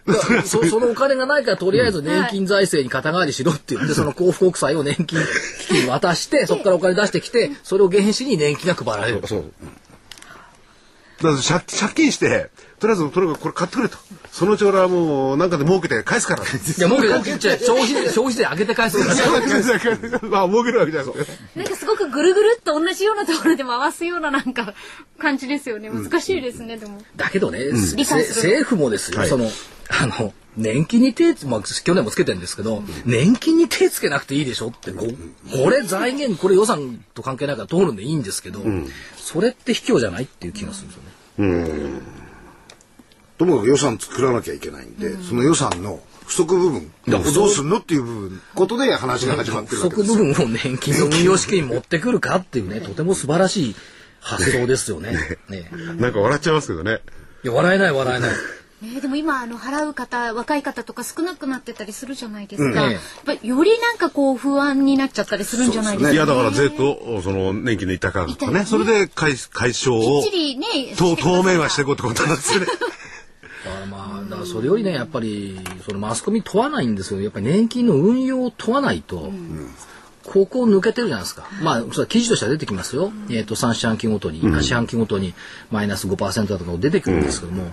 [0.44, 5.18] そそのお金がないからとりあえず年金財政に肩代わりしろって言って、その交付国債を年金
[5.60, 9.26] 基金に渡して、そこからお金出してきて、それを原資に年金が配られる。
[9.26, 9.52] そう。
[11.22, 13.96] だから借借金して、とりあえず、とにかくこれ買ってくれと。
[14.30, 16.42] そのうち俺はもう、なんかで儲けて返すから。
[16.42, 16.46] い
[16.78, 20.28] や、もうけど、消費税、消費税上げて返すから。
[20.28, 21.32] ま あ、儲けるわけじゃなくて。
[21.54, 24.74] なんかすごくぐるぐるっと同じようなところで回すようななんか
[25.18, 25.88] 感じですよね。
[25.88, 27.02] 難しいですね、でも。
[27.16, 29.50] だけどね、せ理解する政府もですよ、はいその、
[29.88, 35.06] あの、年金に手つ、まあ、去年もつけてるんですけど、年金に手つけなくていいでしょって、こ
[35.50, 38.60] これ財源、これ予算と関係ないから通るんでいいんですけど、
[39.16, 42.15] それって卑怯じゃないっていう気がするんですよね。
[43.38, 50.14] ともかく予算作らなきゃいけないんで、その予算の不足部分どうすんのっていう部分ことで話が始まって不るわけですよ。
[50.14, 53.76] 足部分を年金の運用資金に持ってくるかっていうね、とても素晴らしい
[54.20, 55.12] 発想ですよね。
[55.48, 55.70] ね。
[55.98, 57.00] なんか笑っちゃいますけどね。
[57.44, 58.30] いや笑えない笑えない。
[58.30, 58.36] ね
[59.00, 62.92] でも今あの払う方若い方とか少なくなってたりするじゃないですか、うん。
[62.92, 72.66] やっぱりよりなんかこう不安になっちゃったりするんじゃないですか、そういやだから税とその年金の板価格とかね、それで解解消をきっちりねと当面はしていこうってことなんですよね。
[73.66, 77.20] だからまあ、だからそれよりね、やっぱり、そのマスコミ問わないんですよ。
[77.20, 79.30] やっぱり年金の運用を問わないと、
[80.24, 81.48] ここを抜けてるじゃないですか。
[81.62, 83.12] まあ、そ記事としては出てきますよ。
[83.30, 85.34] えっ、と、3四半期ごとに、四半期ごとに
[85.70, 87.72] マイナス5%だとか出てくるんですけども、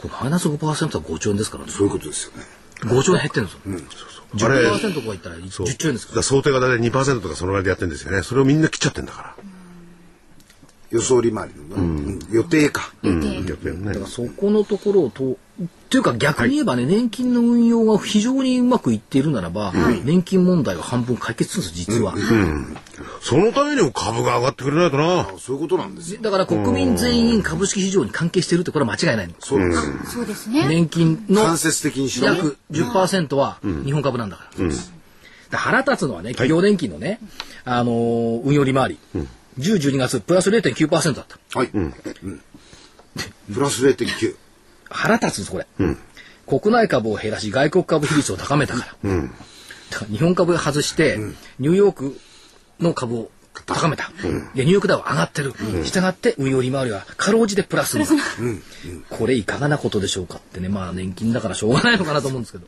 [0.00, 1.70] これマイナス5%は5兆円ですからね。
[1.70, 2.44] そういうことですよね。
[2.80, 4.10] 5兆円減ってるんですよ。
[4.32, 8.22] あれ10%とか言ったらそう10兆円ですから想定が大体2%とかそのぐらいでやってるんですよね。
[8.22, 9.34] それをみんな切っちゃってんだから。
[10.90, 11.99] 予想利回りの、うん
[12.30, 12.92] 予定か。
[13.02, 13.92] うん、やってるねら。
[13.94, 19.72] だからそこのところをと、っていうか逆に言えばね、年金の運用が非常にうまくいっているならば、
[20.04, 22.14] 年金問題が半分解決するんです、実は。
[23.20, 25.26] そのためにも株が上がってくれないとな。
[25.38, 26.20] そういうことなんですよ。
[26.22, 29.34] だから国民全員株式市場に関係しているってこれは間違いないの。
[29.40, 29.92] そうなんですよ。
[30.06, 32.22] そうですね年金の間接的にし。
[32.22, 34.68] 約10%は日本株なんだから。
[35.50, 37.18] で腹立つのはね、企業年金のね、
[37.64, 38.98] あのー運用利回り、
[39.60, 41.58] 10、12月プラス0.9%だった。
[41.58, 41.70] はい。
[41.72, 41.94] うん
[43.52, 44.36] プラス0.9。
[44.88, 45.66] 腹立つんです、これ。
[46.46, 49.10] 国内株を減らし、外国株比率を高めたから。
[49.90, 51.18] だから日本株を外して、
[51.58, 52.16] ニューヨーク
[52.80, 53.30] の株を
[53.66, 54.12] 高めた。
[54.54, 55.54] で、ニューヨークダウ上がってる。
[55.84, 58.08] したがって、運用利回りはかろうじてプラスになっ
[59.08, 59.16] た。
[59.16, 62.66] これいかがなことでしょうかってね、まあ年金だからしょうがないのかなと思うんですけど。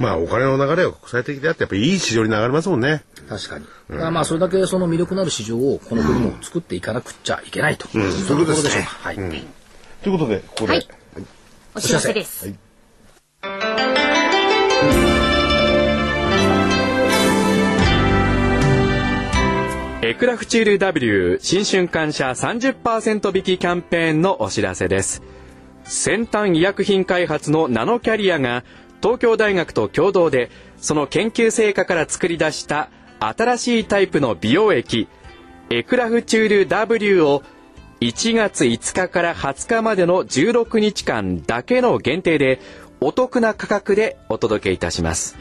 [0.00, 3.04] まあお金の流れは国際的であってやっぱりいい市場に流れますもんね。
[3.28, 3.66] 確かに。
[3.90, 7.88] だからまあそれだけその魅力のある市場をこの国も作っていかなくっちゃいけないと。
[7.88, 8.88] そういうところでしょうか。
[9.02, 9.16] はい。
[9.16, 10.88] ということでここで、はい
[11.76, 12.54] お知らせです、
[20.02, 25.20] エクラフチュール W 新春感謝30%引きキャンペーンのお知らせです。
[25.82, 28.62] 先端医薬品開発のナノキャリアが
[29.04, 32.88] 東京大学と共同でその研究成果から作り出した
[33.20, 35.08] 新しいタイプの美容液
[35.68, 37.42] エクラフチュール W を
[38.00, 42.60] 1月5日から20日までの16日間だけの限定で
[43.02, 45.36] お得な価格でお届けいたします。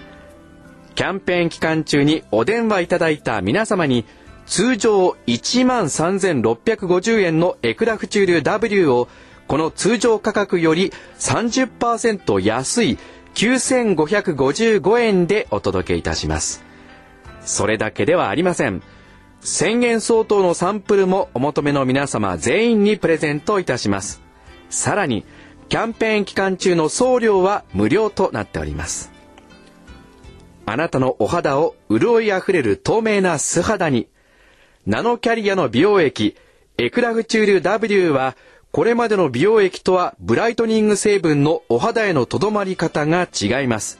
[0.95, 4.03] キャンペーン期間中にお電話いただいた皆様に
[4.45, 9.07] 通常1万3650円のエクラフチュール W を
[9.47, 12.97] この通常価格より30%安い
[13.35, 16.63] 9555円でお届けいたします。
[17.41, 18.81] それだけではありません。
[19.41, 24.21] 1000円相当のサンプルもお求めの皆様全員にプレゼントいたします。
[24.69, 25.25] さらに、
[25.67, 29.11] キャンペーン期間中の送料は無料となっております。
[30.65, 34.07] あなたのお肌を潤いあふれる透明な素肌に。
[34.85, 36.37] ナノキャリアの美容液、
[36.77, 38.35] エクラフチュール W は、
[38.73, 43.99] これまでの美容液とはブライトニング成分のお肌へのとどまり方が違います。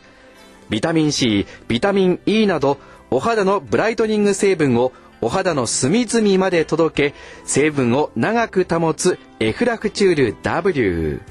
[0.72, 2.80] ビタミン C、ビタミン E など、
[3.12, 11.22] お肌のブライトニング成分をお肌の隅々まで届け、成分を長く保つエクラフチュール W。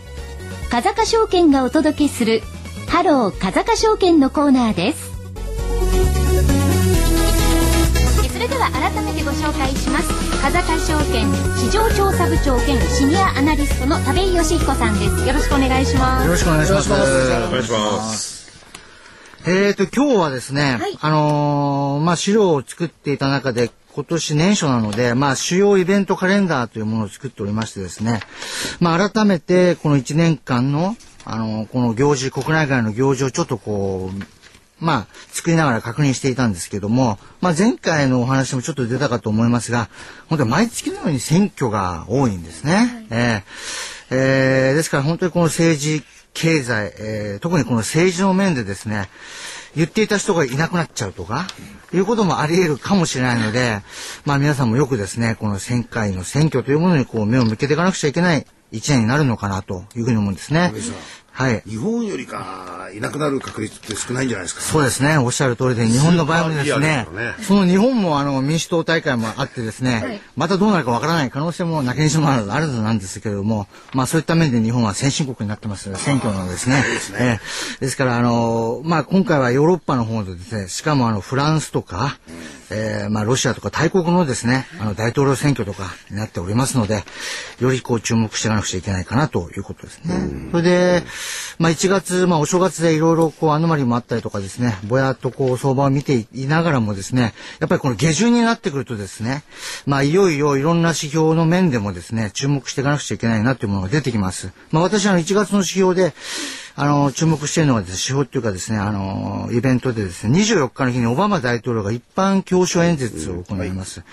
[0.71, 2.41] 風賀証券がお届けする
[2.87, 5.11] ハロー風賀証券のコーナーです。
[8.33, 10.09] それでは改めてご紹介します。
[10.41, 15.27] 風賀証券市場調査部長兼シニアアナリストの田部井義彦さんです。
[15.27, 16.25] よろしくお願いします。
[16.25, 16.89] よろしくお願いします。
[16.89, 16.95] お
[17.51, 18.41] 願いします。
[19.43, 20.95] えーと、今日はですね、はい。
[21.01, 28.21] あのーまあ、資料を作っていた中で、今年年初なので、まあ、主要イベントカレンダーというものを作っておりましてですね、
[28.79, 39.89] まあ、改めて、この1年間の、あのーこの行事、国内外の行事をちょっとこう、まあ、作りながら確認していたんですけども、まあ、前回のお話もちょっと出たかと思いますが、
[40.27, 43.05] 本当に毎月のように選挙が多いんですね。
[43.11, 43.41] えー
[44.13, 49.09] えーですから本当にこの政治、経済、えー特にこの政治の面でですね、
[49.75, 51.47] 言っていた人がいなくなっちゃうとか、
[51.93, 53.81] いうこともあり得るかもしれないので、
[54.25, 60.71] まあ皆さんもよくですね、この選回の選挙というものにこう目を向けていかなくちゃいけない一年になるのかなというふうに思うんですね。
[61.31, 61.63] はい。
[61.65, 64.61] 日本よりかいなくなる確率って少ないんじゃないですか。
[64.61, 65.17] そうですね。
[65.17, 76.83] おっしゃる通りで、日本の場合もですねね、その日本もあの民主党大会もあってですね、またどうなるかわからない可能性もなきにしもあるあるなんですけれども、まあそういった面で日本は先進国になってますので、選挙なのですね。
[77.17, 82.17] えーですから、あの、まあ今回はヨーロッパの方でですね、しかもあのフランスとか、
[82.71, 87.03] えーまあロシアとか大国のですね、あの大統領選挙とかになっておりますので、
[87.59, 90.15] よりこう注目していかなくちゃいけないかなということですね。
[90.51, 91.03] それで、
[91.59, 99.43] まあ1月、まあお正月でいろいろこうアノマリもあったりとかですね、ぼやっとこう相場を見ていながらもですね、やっぱりこの下旬になってくるとですね、
[99.85, 104.51] まあいよいよいろんな指標の面でもですね、注目していかなくちゃいけないなというものが出てきます。
[104.71, 106.13] まあ私はあの1月の指標で、
[106.81, 114.03] あの、注目しているのがですね、指標っていうかですね、あの、イベントでですね、24日の日にオバマ大統領が一般教書演説を行います。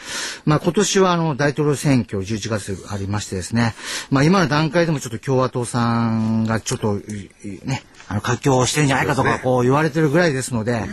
[0.44, 3.74] まあ今年はあの、大統領選挙11月ありましてですね、
[4.10, 10.84] まあ今の段階でもちょっと共和党さんがちょっと、ね、あの、活況してるんじゃないかとか、こう言われてるぐらいですので、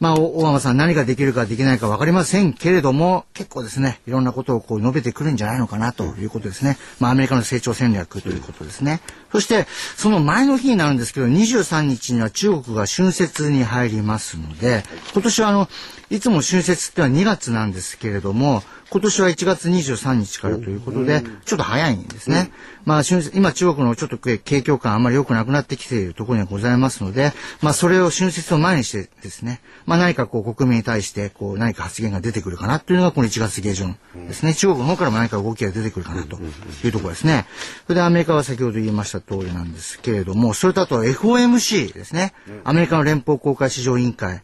[0.00, 6.78] まあ、オオバマさん何ができるかできないか分かりませんけれども、結構ですね、いろんなことをこう述べてくるんじゃないのかなということですね。
[7.00, 9.00] まあ、アメリカの成長戦略ということですね。
[9.32, 15.68] そして、その前の日になるんですけど、23日には中国が春節に入りますので、今年はあの、
[16.08, 22.52] いつも春節ってのは2月なんですけれども、今年は1月23日からということで、ちょっと早いんですね。
[22.84, 34.54] まあ、春節今中国のちょっと景況感あんまり良くなくなってきているところにはございますので、まあ、それを春節を前にしてですね、まあ、何かこう国民に対してこう何か発言が出てくるかなというのがこの1月下旬ですね。
[34.54, 36.38] 中国の方からも何か動きが出てくるかなと
[36.84, 37.46] いうところですね。
[37.86, 42.34] それでアメリカは先ほど言いました通りなんですけれども、それとあと FOMC ですね。
[42.64, 44.42] アメリカの連邦公開市場委員会。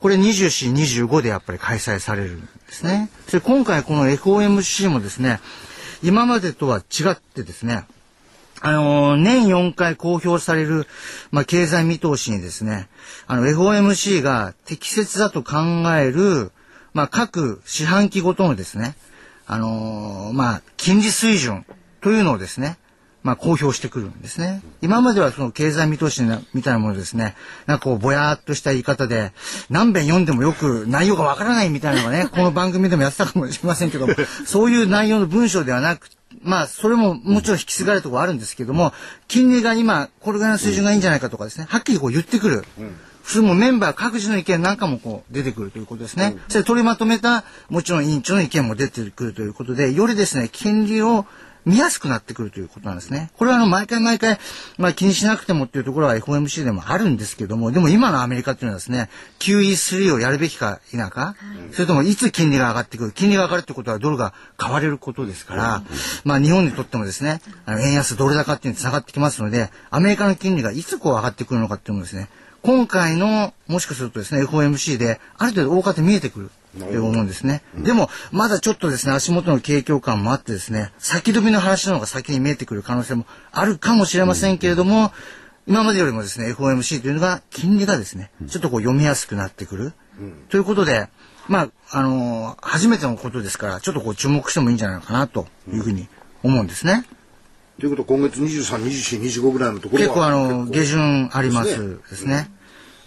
[0.00, 3.10] これ24、25でやっぱり開催されるんですね。
[3.26, 5.40] それ今回この FOMC もですね、
[6.02, 7.84] 今までとは違ってですね、
[8.62, 10.86] あの年4回公表される、
[11.30, 12.88] まあ、経済見通しにですね、
[13.26, 15.56] あの、FOMC が適切だと考
[15.98, 16.52] える、
[16.94, 18.96] まあ、各四半期ごとのですね、
[19.46, 21.64] あのーまあ、金利水準
[22.00, 22.78] というのをですね、
[23.26, 24.62] まあ、公表してくるんですね。
[24.82, 26.22] 今まではその経済見通し
[26.54, 27.34] みたいなものですね、
[27.66, 29.32] なんかこう、ぼやーっとした言い方で、
[29.68, 34.14] 何遍読んでもよく内容がわからないみたいなのがね、この番組でもやってたかもしれませんけども、
[34.44, 36.08] そういう内容の文章ではなく
[36.42, 38.92] まあ、それももちろん引き継がれるところはあるんですけども、
[39.28, 42.64] 金利が今、これぐらいの水準がいいんじゃないかとかですね、はっきりこう言ってくる。
[43.24, 46.36] それもメンバー各自の意見なんかもこう出てくるということですね。
[46.48, 51.26] それで取りまとめた、もちろん委員長の意見も出てくるということで、よりですね、金利を
[51.66, 53.30] 見やすくなってくるということなんですね。
[53.36, 54.38] これはあの、毎回毎回、
[54.78, 61.34] まあ気にしなくてもっていうところは FOMC でもあるんですけども、でも今のアメリカっていうのはですね、QE3 をやるべきか否か、
[61.72, 65.82] それともいつ金利が上がってくる、金利が上がるってことはドルが買われることですから、
[66.24, 72.28] まあ日本にとってもですね、あの円安ドル高っていうのに繋がってきますので、アメリカの金利がいつこう上がってくるのかっていうのもですね、
[72.62, 76.50] 今回の、もしかするとですね、FOMC で、ある程度大方見えてくる。
[76.78, 77.62] という思うんですね。
[77.76, 85.12] でも、まだちょっとですね、足元の景況感もあってですね、先取りの話の方が先に見えてくる可能性もあるかもしれませんけれども、
[85.66, 89.92] 今までよりもですね、FOMC というのが、金利がですね、ちょっとこう読みやすくなってくる。
[90.48, 91.08] ということで、
[91.48, 96.08] まあ、あのー初めてのことですから、ちょっとこう注目してもいいんじゃないかなというふうに
[96.42, 97.04] 思うんですね。
[97.78, 102.50] ということは今月23、24、25ぐらいのところは結構あの、下旬ありますですね。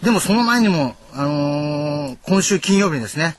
[0.03, 3.35] でもその前にも、あのー今週金曜日にですね、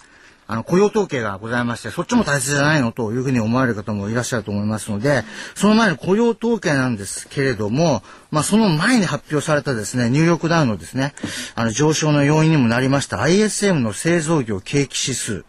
[0.51, 5.23] あの、雇用統計がございまして、そっちも大切じゃないのというふうに思われる方もいらっしゃると思いますので、
[5.55, 11.15] その前の雇用統計なんですけれども、まあ、その前に発表されたですね、ニューヨークダウのですね、
[11.55, 15.45] あの、上昇の要因にもなりました ISM の製造業景気指数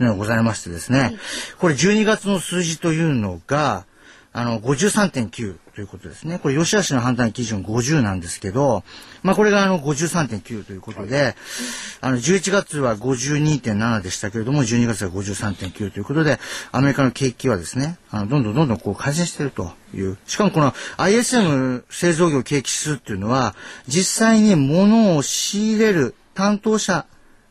[0.00, 1.18] がございましてですね、
[1.58, 3.84] これ12月の数字というのが、
[4.36, 6.38] あの、53.9ということですね。
[6.38, 8.84] これ、吉橋の判断基準50なんですけど、
[9.22, 11.34] まあ、これがあの、53.9ということで、
[12.02, 16.38] あの、11月は52.7でしたけれども、12月は53.9ということで、
[16.70, 20.18] アメリカの景気はですね、あの、どんどんどんどんこう改善しているという。
[20.26, 23.54] しかもこの ISM 製造業景気指数っていうのは、
[23.88, 27.06] 実際に物を仕入れる、担当者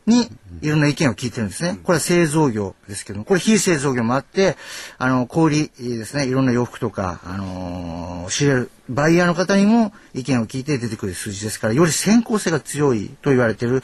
[0.06, 0.28] に
[0.62, 1.78] いろんな意見を聞いてるんですね。
[1.82, 4.56] これは製造業ですけども、これ非製造業もあって、
[4.98, 13.82] あの、小売りですね、いろんな洋服とか、あのー仕入れるバイヤーの方にも意見を聞いて出てくる数字ですから、より先行性が強いと言われている、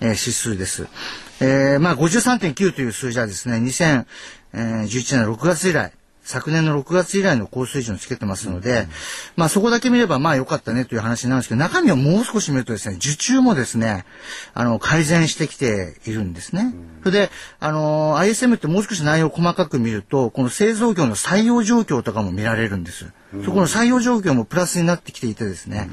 [0.00, 0.88] えー指数です。
[1.40, 4.04] えーまあ53.9という数字はですね、2011
[4.54, 5.92] 年6月以来、
[6.28, 8.86] 昨年の6月以来の高水準をつけてますので、
[9.36, 14.04] まあそこだけ見ればまあ良かったねという話なんですけど、中身をもう少し見るとですね、受注もですね、
[14.52, 16.74] あの、改善してきているんですね。
[17.02, 23.06] それで、あの、ISM ってもう少し内容を細かく見ると、この製造業の採用状況とかも見られるんです。
[23.44, 25.88] そこの採用状況もプラスになってきていてですね、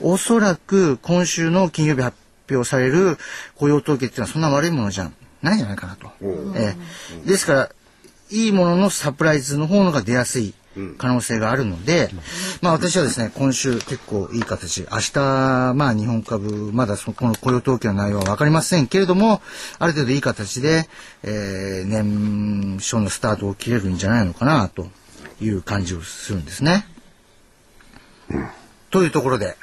[0.00, 2.16] おそらく今週の金曜日発
[2.48, 3.18] 表される
[3.56, 5.10] 雇用統計っていうのはそんな悪いものじゃ
[5.42, 6.12] ないんじゃないかなと。
[6.54, 6.76] え
[7.24, 7.70] えですから、
[8.30, 10.54] いいもののサプライズの方のが出やすい
[10.98, 12.10] 可能性があるので、
[12.62, 19.42] まあ私はですね、今週結構いい形、明日、まあ日本株、まだそのこの雇用統計の内容はわかりませんけれども、
[19.78, 20.88] ある程度いい形で、
[21.22, 24.86] えー、年初のスタートを切れるんじゃないのかな、と
[25.40, 26.86] いう感じをするんですね。
[28.90, 29.56] というところで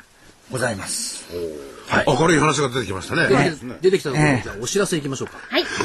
[0.52, 1.77] ございます。
[2.06, 3.28] 明るい話が出てきましたね。
[3.82, 5.38] 出てきたところええでじゃあお知らせいきましょうか。
[5.50, 5.66] はい。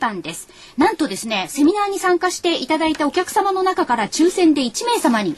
[0.00, 0.48] 番です。
[0.76, 5.36] なんとですね、セミナーに参加していただいたお客様の中から抽選で1名様に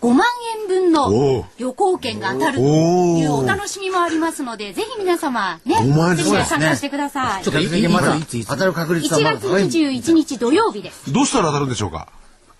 [0.00, 0.26] 5万
[0.60, 7.42] 円分の旅行券が当たるというお楽しみもありますので、ぜひ皆様ね、5万円セミナー参加してください。
[7.42, 8.14] ちょっといいまだ
[8.46, 11.12] 当たる確率は1まだ月高いんで21日土曜日です。
[11.12, 12.08] どうしたら当たるんでしょうか？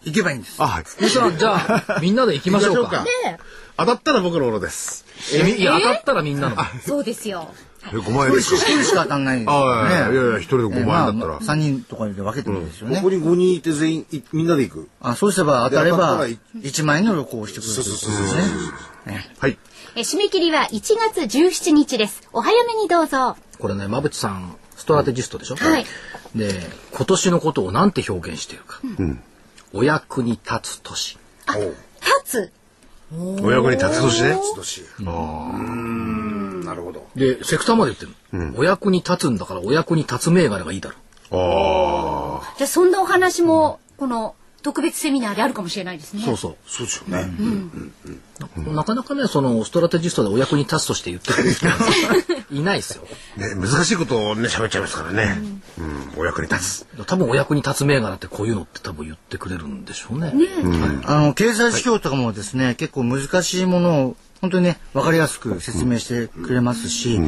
[0.05, 0.57] 行けばいいんです。
[0.63, 0.85] あ、はい。
[0.85, 3.05] じゃあみんなで行きましょうか。
[3.77, 5.05] 当たったら僕のものです。
[5.35, 6.57] えみいや当たったらみんなの。
[6.87, 7.53] そうですよ。
[7.93, 8.57] え、5万円ですか？
[8.57, 10.17] 一人しか当たんないんですあよあ、いやいね。
[10.17, 11.41] やいや、一人で5万円だったら。
[11.41, 12.97] 3人とかで分けてもいいですよね。
[12.97, 14.89] ここに5人いて全員いみんなで行く。
[15.01, 19.27] あそうすれば当たればで当たったらい1万円の旅行をしてくれるということですね。
[19.39, 19.59] はい。
[19.97, 20.81] え締め切りは1
[21.15, 22.29] 月17日です。
[22.33, 23.37] お早めにどうぞ。
[23.59, 25.57] これね馬淵さんストラテジストでしょ？
[25.57, 25.87] はい。
[26.35, 26.51] で
[26.93, 28.81] 今年のことをなんて表現しているか。
[29.73, 31.19] お役に立つ年。
[31.49, 31.73] 立
[32.25, 32.53] つ。
[33.43, 34.39] お役に立つ年ね。
[34.57, 34.83] 年。
[35.01, 37.07] うん、なるほど。
[37.15, 40.97] でセクターまで言ってる、お役に立つんだからお役に立つ銘柄がいいだろ
[41.31, 42.55] ああ。
[42.57, 44.35] じゃあそんなお話も、この
[44.65, 46.23] 特別セミナーであるかもしれないですね。
[46.25, 47.31] そうそうそうですよね。
[48.73, 51.75] なかなかねそのストラテジストでお役に立つとして言ってくれる人が
[52.51, 53.03] いないですよ
[53.37, 55.37] ね、難しいことをね、喋っちゃいますからね。
[55.39, 55.63] うん、
[56.17, 56.87] お役に立つ。
[57.07, 60.33] 多分お役に立つ銘柄ってこういうのって多分言ってくれるんでしょうね
[61.05, 67.21] あの、経済指標とかもですね、結構難しいものを本当にね、分かりやすく説明してくれますし、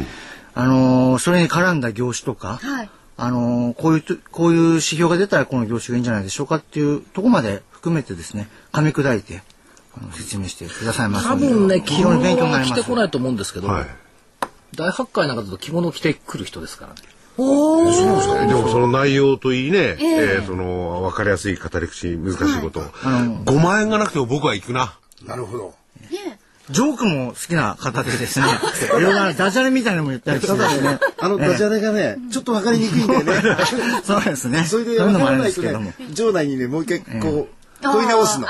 [0.53, 2.89] あのーそれに絡んだ業種とか、はい。
[3.17, 9.41] あのーこういうと、こういう指標が出たらこの業種がいいんじゃないでしょうかっていうところまで含めてですね、噛み砕いて、
[9.99, 12.81] あの説明してくださいます多ので分ね着非常に勉強にな物はります。
[12.81, 13.85] 着てこないと思うんですけど、はい。
[14.75, 16.99] 大発会なんかだと着物着てくる人ですからね
[17.37, 22.81] でもその内容といいね、えーその、わかりやすい語り口、難しいこと。
[22.81, 24.97] 5万円がなくても僕は行くな。
[25.25, 25.73] なるほど。
[26.69, 28.45] ジョークも好きな方でですね、
[28.89, 30.99] いろいろなダジャレみたいなのも言ったりしてですね。
[31.17, 33.57] あのダジャレがね、ちょっとわかりにくいんだよね。
[34.03, 34.65] そうですね。
[34.65, 38.47] それでそういうのもあるんわからないとですけどもね。、場内にね、もう一回こう、問い直すの。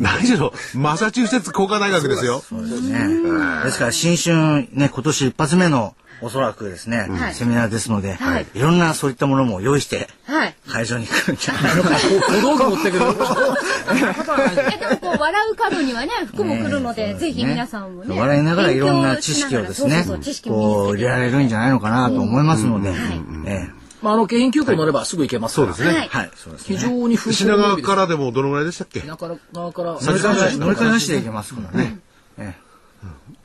[0.00, 2.42] 何しろ、マサチューセッツ工科大学ですよ。
[2.50, 3.64] ね。
[3.64, 7.34] ですから新春ね、今年一発目のおそらくですね、はい。
[7.34, 8.46] セミナーですので、はい。
[8.54, 8.60] い。
[8.60, 10.54] ろんなそういったものも用意してはい。
[10.68, 11.90] 会場に来るんじゃないのか。
[11.98, 13.04] 小道具持ってくる。
[14.74, 20.04] えでもこう笑う角にはね服も来るので、ぜひ皆さんもね笑いながらいろんな知識をですね
[20.46, 22.90] こう入れられるんじゃないのかなと思いますので、
[23.46, 23.84] ええ。
[24.02, 25.98] まああの京浜急行乗ればすぐ行けますから、そうですね。
[26.00, 26.08] はい。
[26.08, 26.78] はい、そうです非ね。
[26.80, 29.00] 常に風品川からでもどのぐらいでしたっけ？
[29.00, 31.98] 品川から乗り換え乗り換えなしで行けますからね。
[32.38, 32.54] え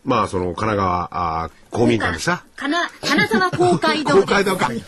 [0.06, 2.44] まあ、その、神奈川、あー公民館でした？
[2.56, 4.26] かな金沢公会堂です。
[4.26, 4.66] 公会堂か。
[4.66, 4.84] はい、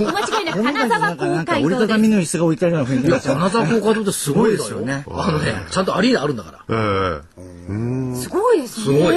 [0.00, 5.04] ま、お間違いなえく金沢公会か折りですたみの椅子が置いてあるような雰囲気金沢公会堂ってすごいですよね。
[5.10, 6.76] あのねちゃんとアリーナあるんだから。
[6.76, 8.16] ええ。
[8.16, 8.96] すごいですね。
[8.98, 9.16] すごい。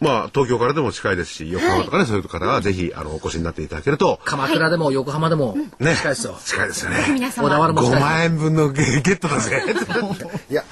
[0.00, 6.36] まあ、東京からでも近いですし、横浜とかね、そういう方はぜひ、あの、お越しになっていただけると、鎌倉でも横浜でもね、近いですよ。
[6.44, 7.06] 近いですよね。
[7.14, 8.00] 皆小田様5原も近い。
[8.02, 9.62] 万円分のゲゲットだぜ。
[10.50, 10.62] いや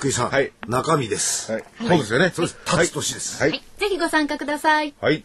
[0.00, 1.64] 福井さん、はい中身です、はい。
[1.78, 2.32] そうですよね。
[2.34, 2.58] そうです。
[2.64, 3.50] 立つ年です、はい。
[3.50, 5.22] はいぜひご参加くださいはい。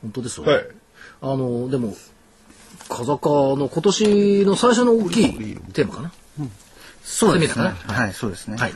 [0.00, 0.52] 本当ですよね。
[0.52, 0.66] はい。
[1.22, 1.96] あの、でも、
[2.88, 6.12] 風香の今年の最初の大きいテーマかな？
[7.02, 7.74] そうですね。
[7.88, 8.56] はい、そうですね。
[8.56, 8.72] はい。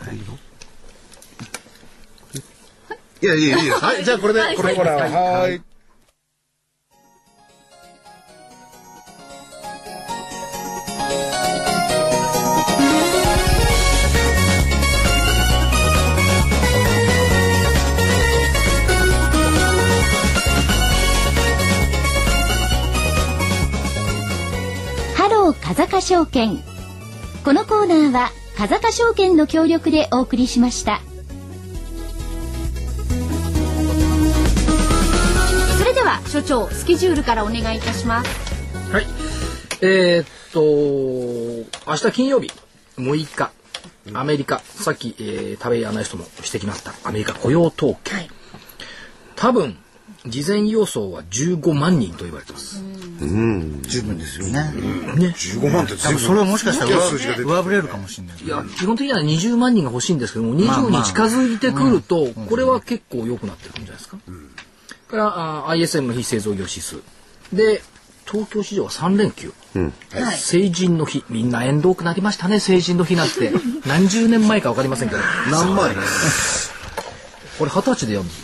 [3.22, 4.04] いや、いや、いや、はい。
[4.04, 5.62] じゃあ、これで、これ、ほら、はい。
[25.64, 26.58] 風賀証券。
[27.42, 31.00] このコーナーは風賀証券の協力でお送りしました。
[35.78, 38.92] それでは所長スケジュールからお願いいたします。
[38.92, 39.06] はい。
[39.80, 40.60] えーっと、
[41.90, 42.52] 明日金曜日、
[42.98, 43.50] 6日、
[44.12, 48.28] アメリカ、さっき、えー、食べアナリストも指摘のあったアメリカ雇用統計。
[49.34, 49.78] 多分、
[50.26, 52.82] 事前予想は15万人と言われてます。
[53.82, 54.52] 十分ですよね。
[55.16, 55.34] ね。
[55.36, 58.42] 15万って多分それはもしかしたら上振れるかもしれない。
[58.42, 64.18] いや、基本的には20万人が欲しいんですけども、まあ20に近づいてくると、これは結構良くなってくるんじゃないですか。
[65.08, 65.26] から、
[65.68, 66.96] あ ISM の非製造業指数。
[67.52, 67.82] で、
[68.30, 69.52] 東京市場は3連休。
[70.12, 71.24] はい成人の日。
[71.28, 73.52] みんな縁遠くなりましたね、成人の日なんて。
[73.86, 75.20] 何十年前か分かりませんけど。
[75.50, 75.96] 何万円
[77.58, 78.38] これ二十歳でやるんです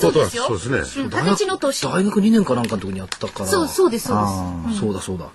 [0.00, 1.04] そうですよそうですね。
[1.04, 3.46] うん二十歳の年大学2年かなんかの時にやったから。
[3.46, 5.26] そうそうですそうですそうだそうだ。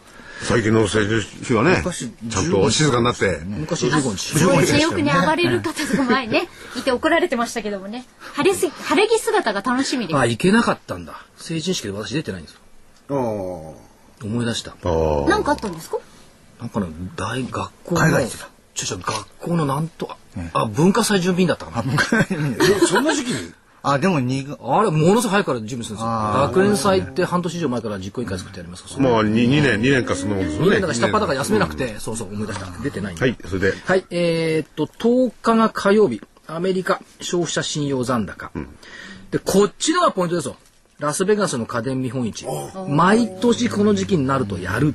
[0.43, 4.37] 最近の成人日はね、昔ちゃんと静かになって、昔15日。
[4.37, 11.21] そうですねよくね暴れる方とか前ね いて怒られてましたけどもね晴れす晴れ着姿が楽しみですあ、行けなかったんだ。
[11.37, 12.59] 成人式で私出てないんですよ。
[13.09, 13.13] あ
[14.25, 14.71] 思い出した。
[14.71, 15.29] ああ。
[15.29, 15.97] 何かあったんですか？
[16.59, 18.01] なんかね、大学校の。
[18.01, 20.09] 海外行ってたちょちょ、学校のなんと、
[20.53, 21.93] あ、文化祭準備員だったかな。
[22.29, 22.35] え
[22.85, 23.53] そんな時期に？
[23.91, 26.07] あ、でもにが、あれ、ものすごい早くから準備するんですよ。
[26.07, 28.89] あ学園祭って半年以上前から実行委員会作ってやりますか？
[29.03, 29.09] ら。
[29.09, 30.75] まあ、2, 2年、2年かそんなもんですよね。
[30.75, 32.67] だから下っ端だから休めなくて、そうそう思い出した。
[32.83, 38.51] 出てないはい、それで、はい、えーっと、10日が火曜日、アメリカ消費者信用残高。
[39.31, 40.55] で、こっちのがポイントですよ。
[40.99, 42.45] ラスベガスの家電見本市。
[42.87, 44.93] 毎年この時期になるとやる。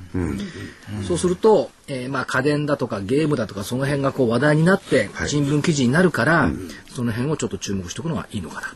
[1.06, 6.50] そうすると、えーまあ家電だとかゲームだとかその辺がこう話題になって、新聞記事になるから、
[6.94, 8.74] その辺をちょっと注目しておくのがいいのかな。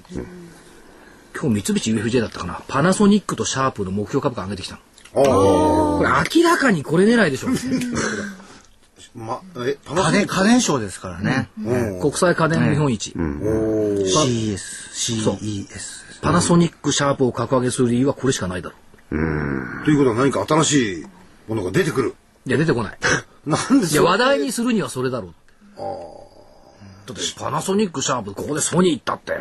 [1.41, 2.63] 今日三菱 UFJ だったかな。
[2.69, 4.79] パナソニックとシャープの目標株価上げてきた
[5.15, 5.25] の。
[5.25, 6.09] これ
[6.43, 7.49] 明らかにこれ狙いでしょ。
[9.17, 11.49] まえパナソニッ家電、家電賞ですからね。
[12.01, 13.13] 国際家電見本市。
[13.17, 13.19] う
[15.39, 16.04] CES。
[16.25, 18.77] パナソニックシャープを格上げする理由はこれしかないだろ
[19.11, 21.07] クということは何か新しい
[21.47, 22.15] ものが出てくる
[22.47, 22.49] う。
[22.49, 22.97] いや、出てこない。
[23.47, 25.33] いや、なんですよ話題にするにはそれだろう。
[27.07, 29.37] だって、パナソニックシャープ、ここでソニー行ったって。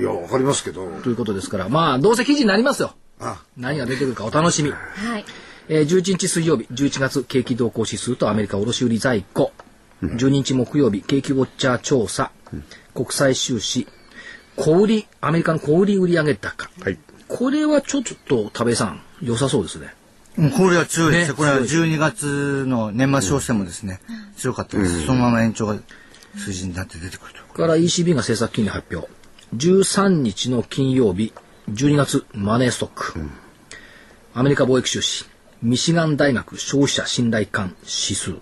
[0.00, 2.94] いやわかりますけどということですから、まあ、どうせ記事になりますよ。
[3.20, 4.70] あ何が出てくるかお楽しみ。
[4.72, 4.76] は
[5.18, 5.24] い
[5.68, 9.52] えー、11日水曜日、11月景気動向指数とアメリカ卸売在庫。
[10.02, 12.32] 12日木曜日、景気ウォッチャー調査。
[12.94, 13.86] 国際収支。
[14.58, 16.68] 小売、アメリカの小売売上高。
[16.80, 16.98] はい。
[17.28, 19.94] これはちょっと、田部井さん、良さそうですね。
[20.36, 21.34] うんこれは強いですねね。
[21.34, 24.00] これは強い12月の年末商戦もですね、
[24.36, 25.06] 強かったです。
[25.06, 25.76] そのまま延長が
[26.36, 27.54] 数字になって出てくると。
[27.54, 29.08] から ECB が政策金利発表。
[29.56, 31.32] 13日の金曜日、
[31.70, 33.14] 12月マネーストック。
[34.34, 35.26] アメリカ貿易収支。
[35.60, 38.36] ミシガン大学消費者信頼感指数。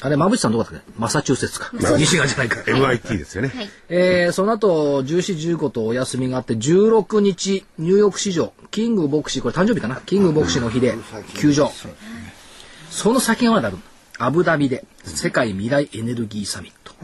[0.00, 0.92] あれ、馬淵さんどこだったっけ？
[0.96, 1.70] マサチューセッツか。
[1.96, 2.60] ミシガンじゃないか。
[2.60, 3.52] MIT ですよね。
[3.88, 9.96] えーその後、14、15とお休みがあって、16日、ニューヨーク市場、キング牧師、これ誕生日かな？
[10.06, 10.94] キング牧師の日で、
[11.34, 11.72] 休場。
[12.90, 13.78] その先がまだある。
[14.18, 16.94] アブダビで、世界未来エネルギーサミット。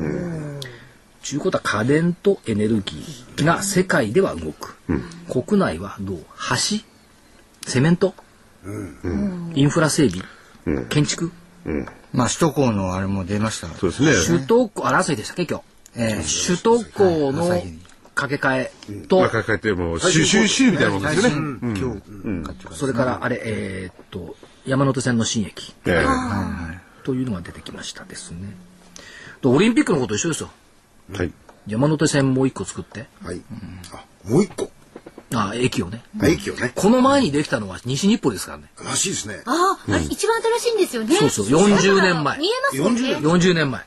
[1.22, 4.76] ちゅうことは家電とエネルギーが世界では動く。
[5.28, 6.24] 国内はどう？
[6.50, 6.84] 橋？
[7.66, 8.14] セメント、
[9.54, 10.26] インフラ整備、
[10.90, 11.32] 建築？
[12.12, 13.68] まあ、首都高のあれも出ました。
[13.68, 14.36] そうですね。
[14.38, 15.64] 首都高、あれ朝日でしたっけ今日？
[15.96, 16.24] ええ。
[16.46, 17.48] 首都高の
[18.14, 21.58] 掛け替えと、まあ、抱えてもう、収集、収みたいなもんですよね。
[21.62, 24.36] 今日、それからあれ、えーっと、
[24.66, 25.74] 山手線の新駅。
[25.86, 26.04] え
[27.02, 28.56] というのが出てきましたですね。
[29.42, 30.50] でオリンピックのこと一緒ですよ。
[31.14, 31.32] えはい。
[31.66, 33.42] 山手線もう一個作って、はい。
[33.92, 34.70] あもう一個
[35.34, 36.02] あ駅をね。
[36.22, 38.64] 駅をねこの前にできたのは西日暮里ですからね。
[38.84, 41.16] らしいですねああ、あれ一番新しいんですよね。
[41.16, 43.16] そうそう40年前見えますもんね。
[43.16, 43.82] 40年前。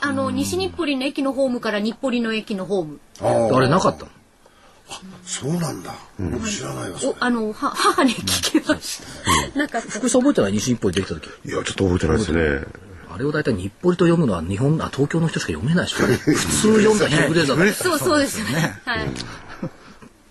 [0.00, 4.10] あの西日暮里の駅のホームから日暮里の駅のホームああれなかったの？
[5.24, 5.94] そうなんだ。
[6.18, 6.98] 僕知らないわ。
[7.20, 9.00] あのは母に聞きまし
[9.52, 9.58] た。
[9.58, 9.88] なかった。
[9.88, 10.52] 福井さん覚えてない？
[10.52, 12.64] 西日暮里できた時いや、ちょっと覚えてないですね。
[13.12, 18.80] あれを大体日暮里と読むのは日本あ東京の人しか読めないでしょ 普通読んだらヒフレーザーだそうそうですよね。
[18.84, 19.08] はい。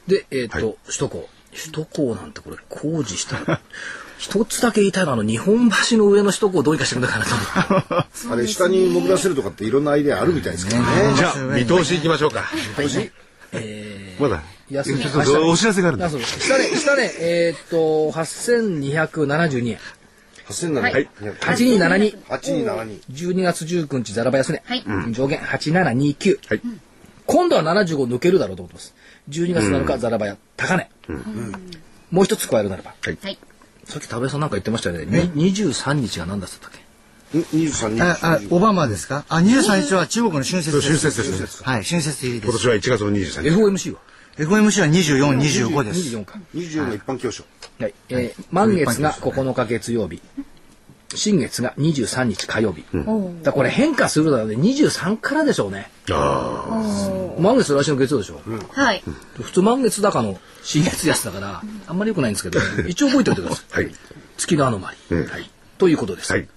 [0.10, 1.30] で、えっ、と、首都高。
[1.52, 3.62] 首都高なんてこれ工事した。
[4.18, 8.10] 一つだけ言いたいのは、あの、日本橋の上の首都高をどうにかしてくれないかなと思って。
[8.34, 10.86] あれ下に潜らせるとかっていろんなアイデアあるみたいですけどね。
[11.16, 12.52] じゃあ、見通し行きましょうか。
[14.20, 16.10] まだ、安いちょっとお知らせがあるんだあ。
[16.10, 19.80] そう下ね、下ね、えっ、と、8272円。
[20.50, 20.82] 8700。
[20.82, 22.18] はい8272。
[22.28, 23.02] 8272。
[23.12, 24.64] 12月19日ザラバ安値。
[24.66, 26.40] はい上限8729。
[26.50, 26.62] はい。
[27.26, 28.96] 今度は75抜けるだろうと思ってます。
[29.30, 30.90] 12月7日ザラバヤ高値。
[32.12, 32.94] もう一つ加えるならば。
[33.02, 33.18] はい。
[33.86, 35.30] さっき田部さんなんか言ってましたよね。
[35.34, 36.72] に23日が何だったっ
[37.32, 37.38] け？
[37.38, 39.26] ん23あ、あ、オバマですか？
[39.30, 40.88] あ、23日は中国の春節です。
[40.88, 42.50] 春節ですねはい、春節入りです。
[42.50, 43.50] 今年は1月の23日。
[43.50, 44.00] ?FOMC は
[44.38, 45.38] ？FOMC は24、
[45.70, 46.16] 25です。
[46.16, 46.40] 24か。
[46.56, 47.44] 24の一般教書。
[47.80, 47.94] はい。
[48.10, 50.22] えー満月が9日月曜日。
[51.16, 52.86] 新月が23日火曜日。
[52.94, 53.12] だか
[53.44, 55.90] らこれ変化するのはね、23からでしょうね。
[57.40, 58.42] 満月来週の月曜でしょ。
[58.70, 59.04] はい。
[59.42, 63.84] 普通満月高の新月安だから、あんまり良くないんですけど、 一応覚えておいてください。
[63.86, 63.96] はい。
[64.38, 65.16] 月のアノマリ。
[65.16, 65.50] はい。
[65.78, 66.32] ということです。
[66.32, 66.48] はい。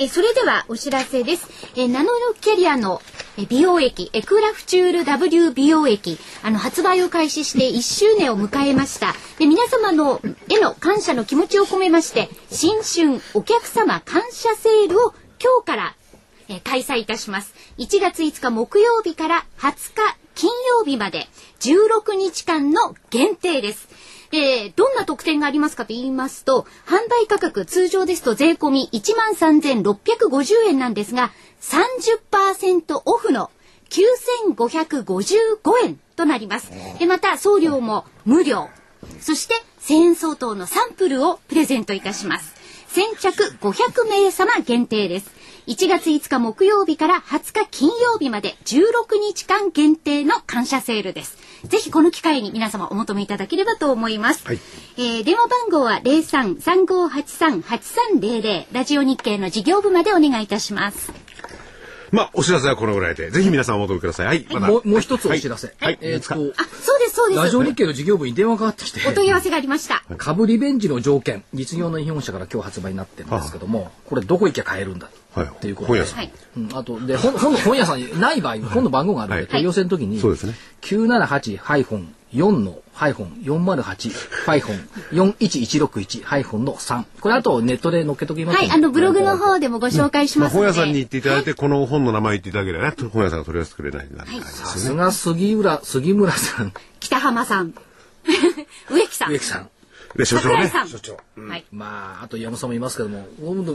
[0.00, 1.48] えそれではお知らせです。
[1.76, 3.02] えナノキャリアの
[3.48, 9.14] 美容液、エクラフチュール W 美容液、あの、発売を開始して1周年を迎えました。
[9.40, 15.94] で、皆様の、への感謝の気持ちを込めまして、新春お客様感謝セールを今日から、
[16.48, 17.52] え開催いたします。
[17.78, 21.26] 1月5日木曜日から20日金曜日まで
[21.58, 23.88] 16日間の限定です。
[24.30, 33.50] で、どんな特典がありますかと言いますと、販売価格通常ですと税込み13,650円なんですが、30%オフの
[33.90, 36.70] 9,555円となります。
[36.98, 38.68] で、また送料も無料。
[39.20, 42.54] そして1000円相当のサンプルをプレゼントいたします。
[42.88, 45.30] 先着500名様限定です。
[45.66, 51.36] 1月5日木曜日から20日金曜日まで16日間限定の感謝セールです。
[51.64, 54.46] ぜひこの機会に皆様お求めいただければと思います。
[54.46, 54.58] はい
[54.96, 61.12] えー電話番号は03-3583-8300ラジオ日経の事業部までお願いいたします。
[62.10, 64.26] まあ、お知らせはこのぐらいで、ぜひ皆さんお求めください。
[64.26, 64.46] はい。
[64.50, 65.74] まだもう、もう一つお知らせ。
[65.78, 65.98] はい。
[66.00, 66.36] えーっと、あ、
[66.82, 67.40] そうそうです。
[67.42, 70.04] ラジオ日経の事業部に電話がかかってきて、お問い合わせがありました。
[70.18, 75.10] 株リベンジの条件、実業の日本社から今日発売になってるんですけども、これどこ行けば買えるんだ？
[75.34, 75.46] はい。
[75.48, 76.18] っていうことで本屋さん。
[76.18, 76.32] はい。
[76.56, 79.48] うん、あと、で、本、本の本屋さんにない場合、本の番号があるんで、はい。
[79.48, 80.54] 問い合わせの時に、そうですね。
[80.82, 87.04] 978-4のハイフォン408ハイフォン41161ハイフォンの3。
[87.20, 90.66] これあとネットで載っけときますはい、あの、ブログの方でもご紹介しまあ、ますので。
[90.68, 94.08] 本屋さんに行っていただいて、この本の名前言っていただければね、本屋さんが取り寄せてくれない。
[94.42, 96.72] さすが杉浦、杉村さん、
[97.08, 97.72] 北浜さん。
[98.90, 99.38] 植木さん植。
[99.38, 99.70] 木さん。
[100.14, 100.54] で、所長ね。
[100.54, 100.88] 桜井さん。
[100.88, 101.18] 所長。
[101.48, 101.64] はい。
[101.72, 103.26] まあ、あと山本さんもいますけども、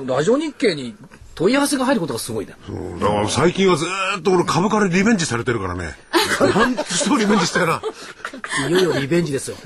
[0.05, 0.95] ラジオ日経に
[1.33, 2.53] 問い合わせが入ることがすごいね。
[2.69, 5.97] うんだから最近はずーっと俺株からリベンジされてるからね。
[6.39, 7.81] なんとしてもリベンジしたよな。
[8.69, 9.57] いよいよリベンジですよ。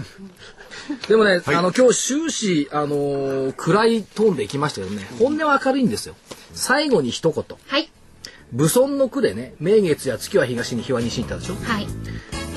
[1.09, 6.15] でもね、あの、今日終始、あのー暗いトーンでいきましたけどね、本音は明るいんですよ。
[6.53, 7.43] 最後に一言。
[7.68, 7.91] はい。
[8.53, 11.55] 武尊の句でね、明月や月は東に日は西に行ったでしょ。
[11.61, 11.88] はい。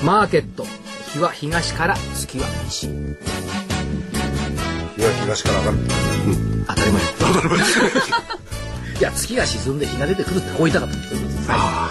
[0.03, 0.65] マーケット、
[1.11, 2.87] 日は東から月は西。
[2.87, 2.89] い
[5.01, 5.77] や、東から上がる。
[6.67, 7.01] 当たり前。
[8.99, 11.15] いや、月が沈んで日が出てくるってこう言いたかったんです。
[11.49, 11.89] あ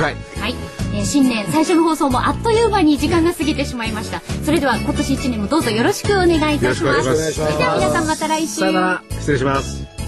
[0.00, 0.16] はい。
[0.40, 0.54] はい、
[0.94, 4.20] えー新年最初の放送もあっという間に時間が過ぎてしまいました。
[4.44, 7.06] それでは今年一年もどうぞよろしくお願いいたします。
[7.06, 8.60] よろしくお願いしますそれでは皆さんまた来週。
[8.60, 8.92] さよなら。
[8.94, 9.99] あ、失礼します。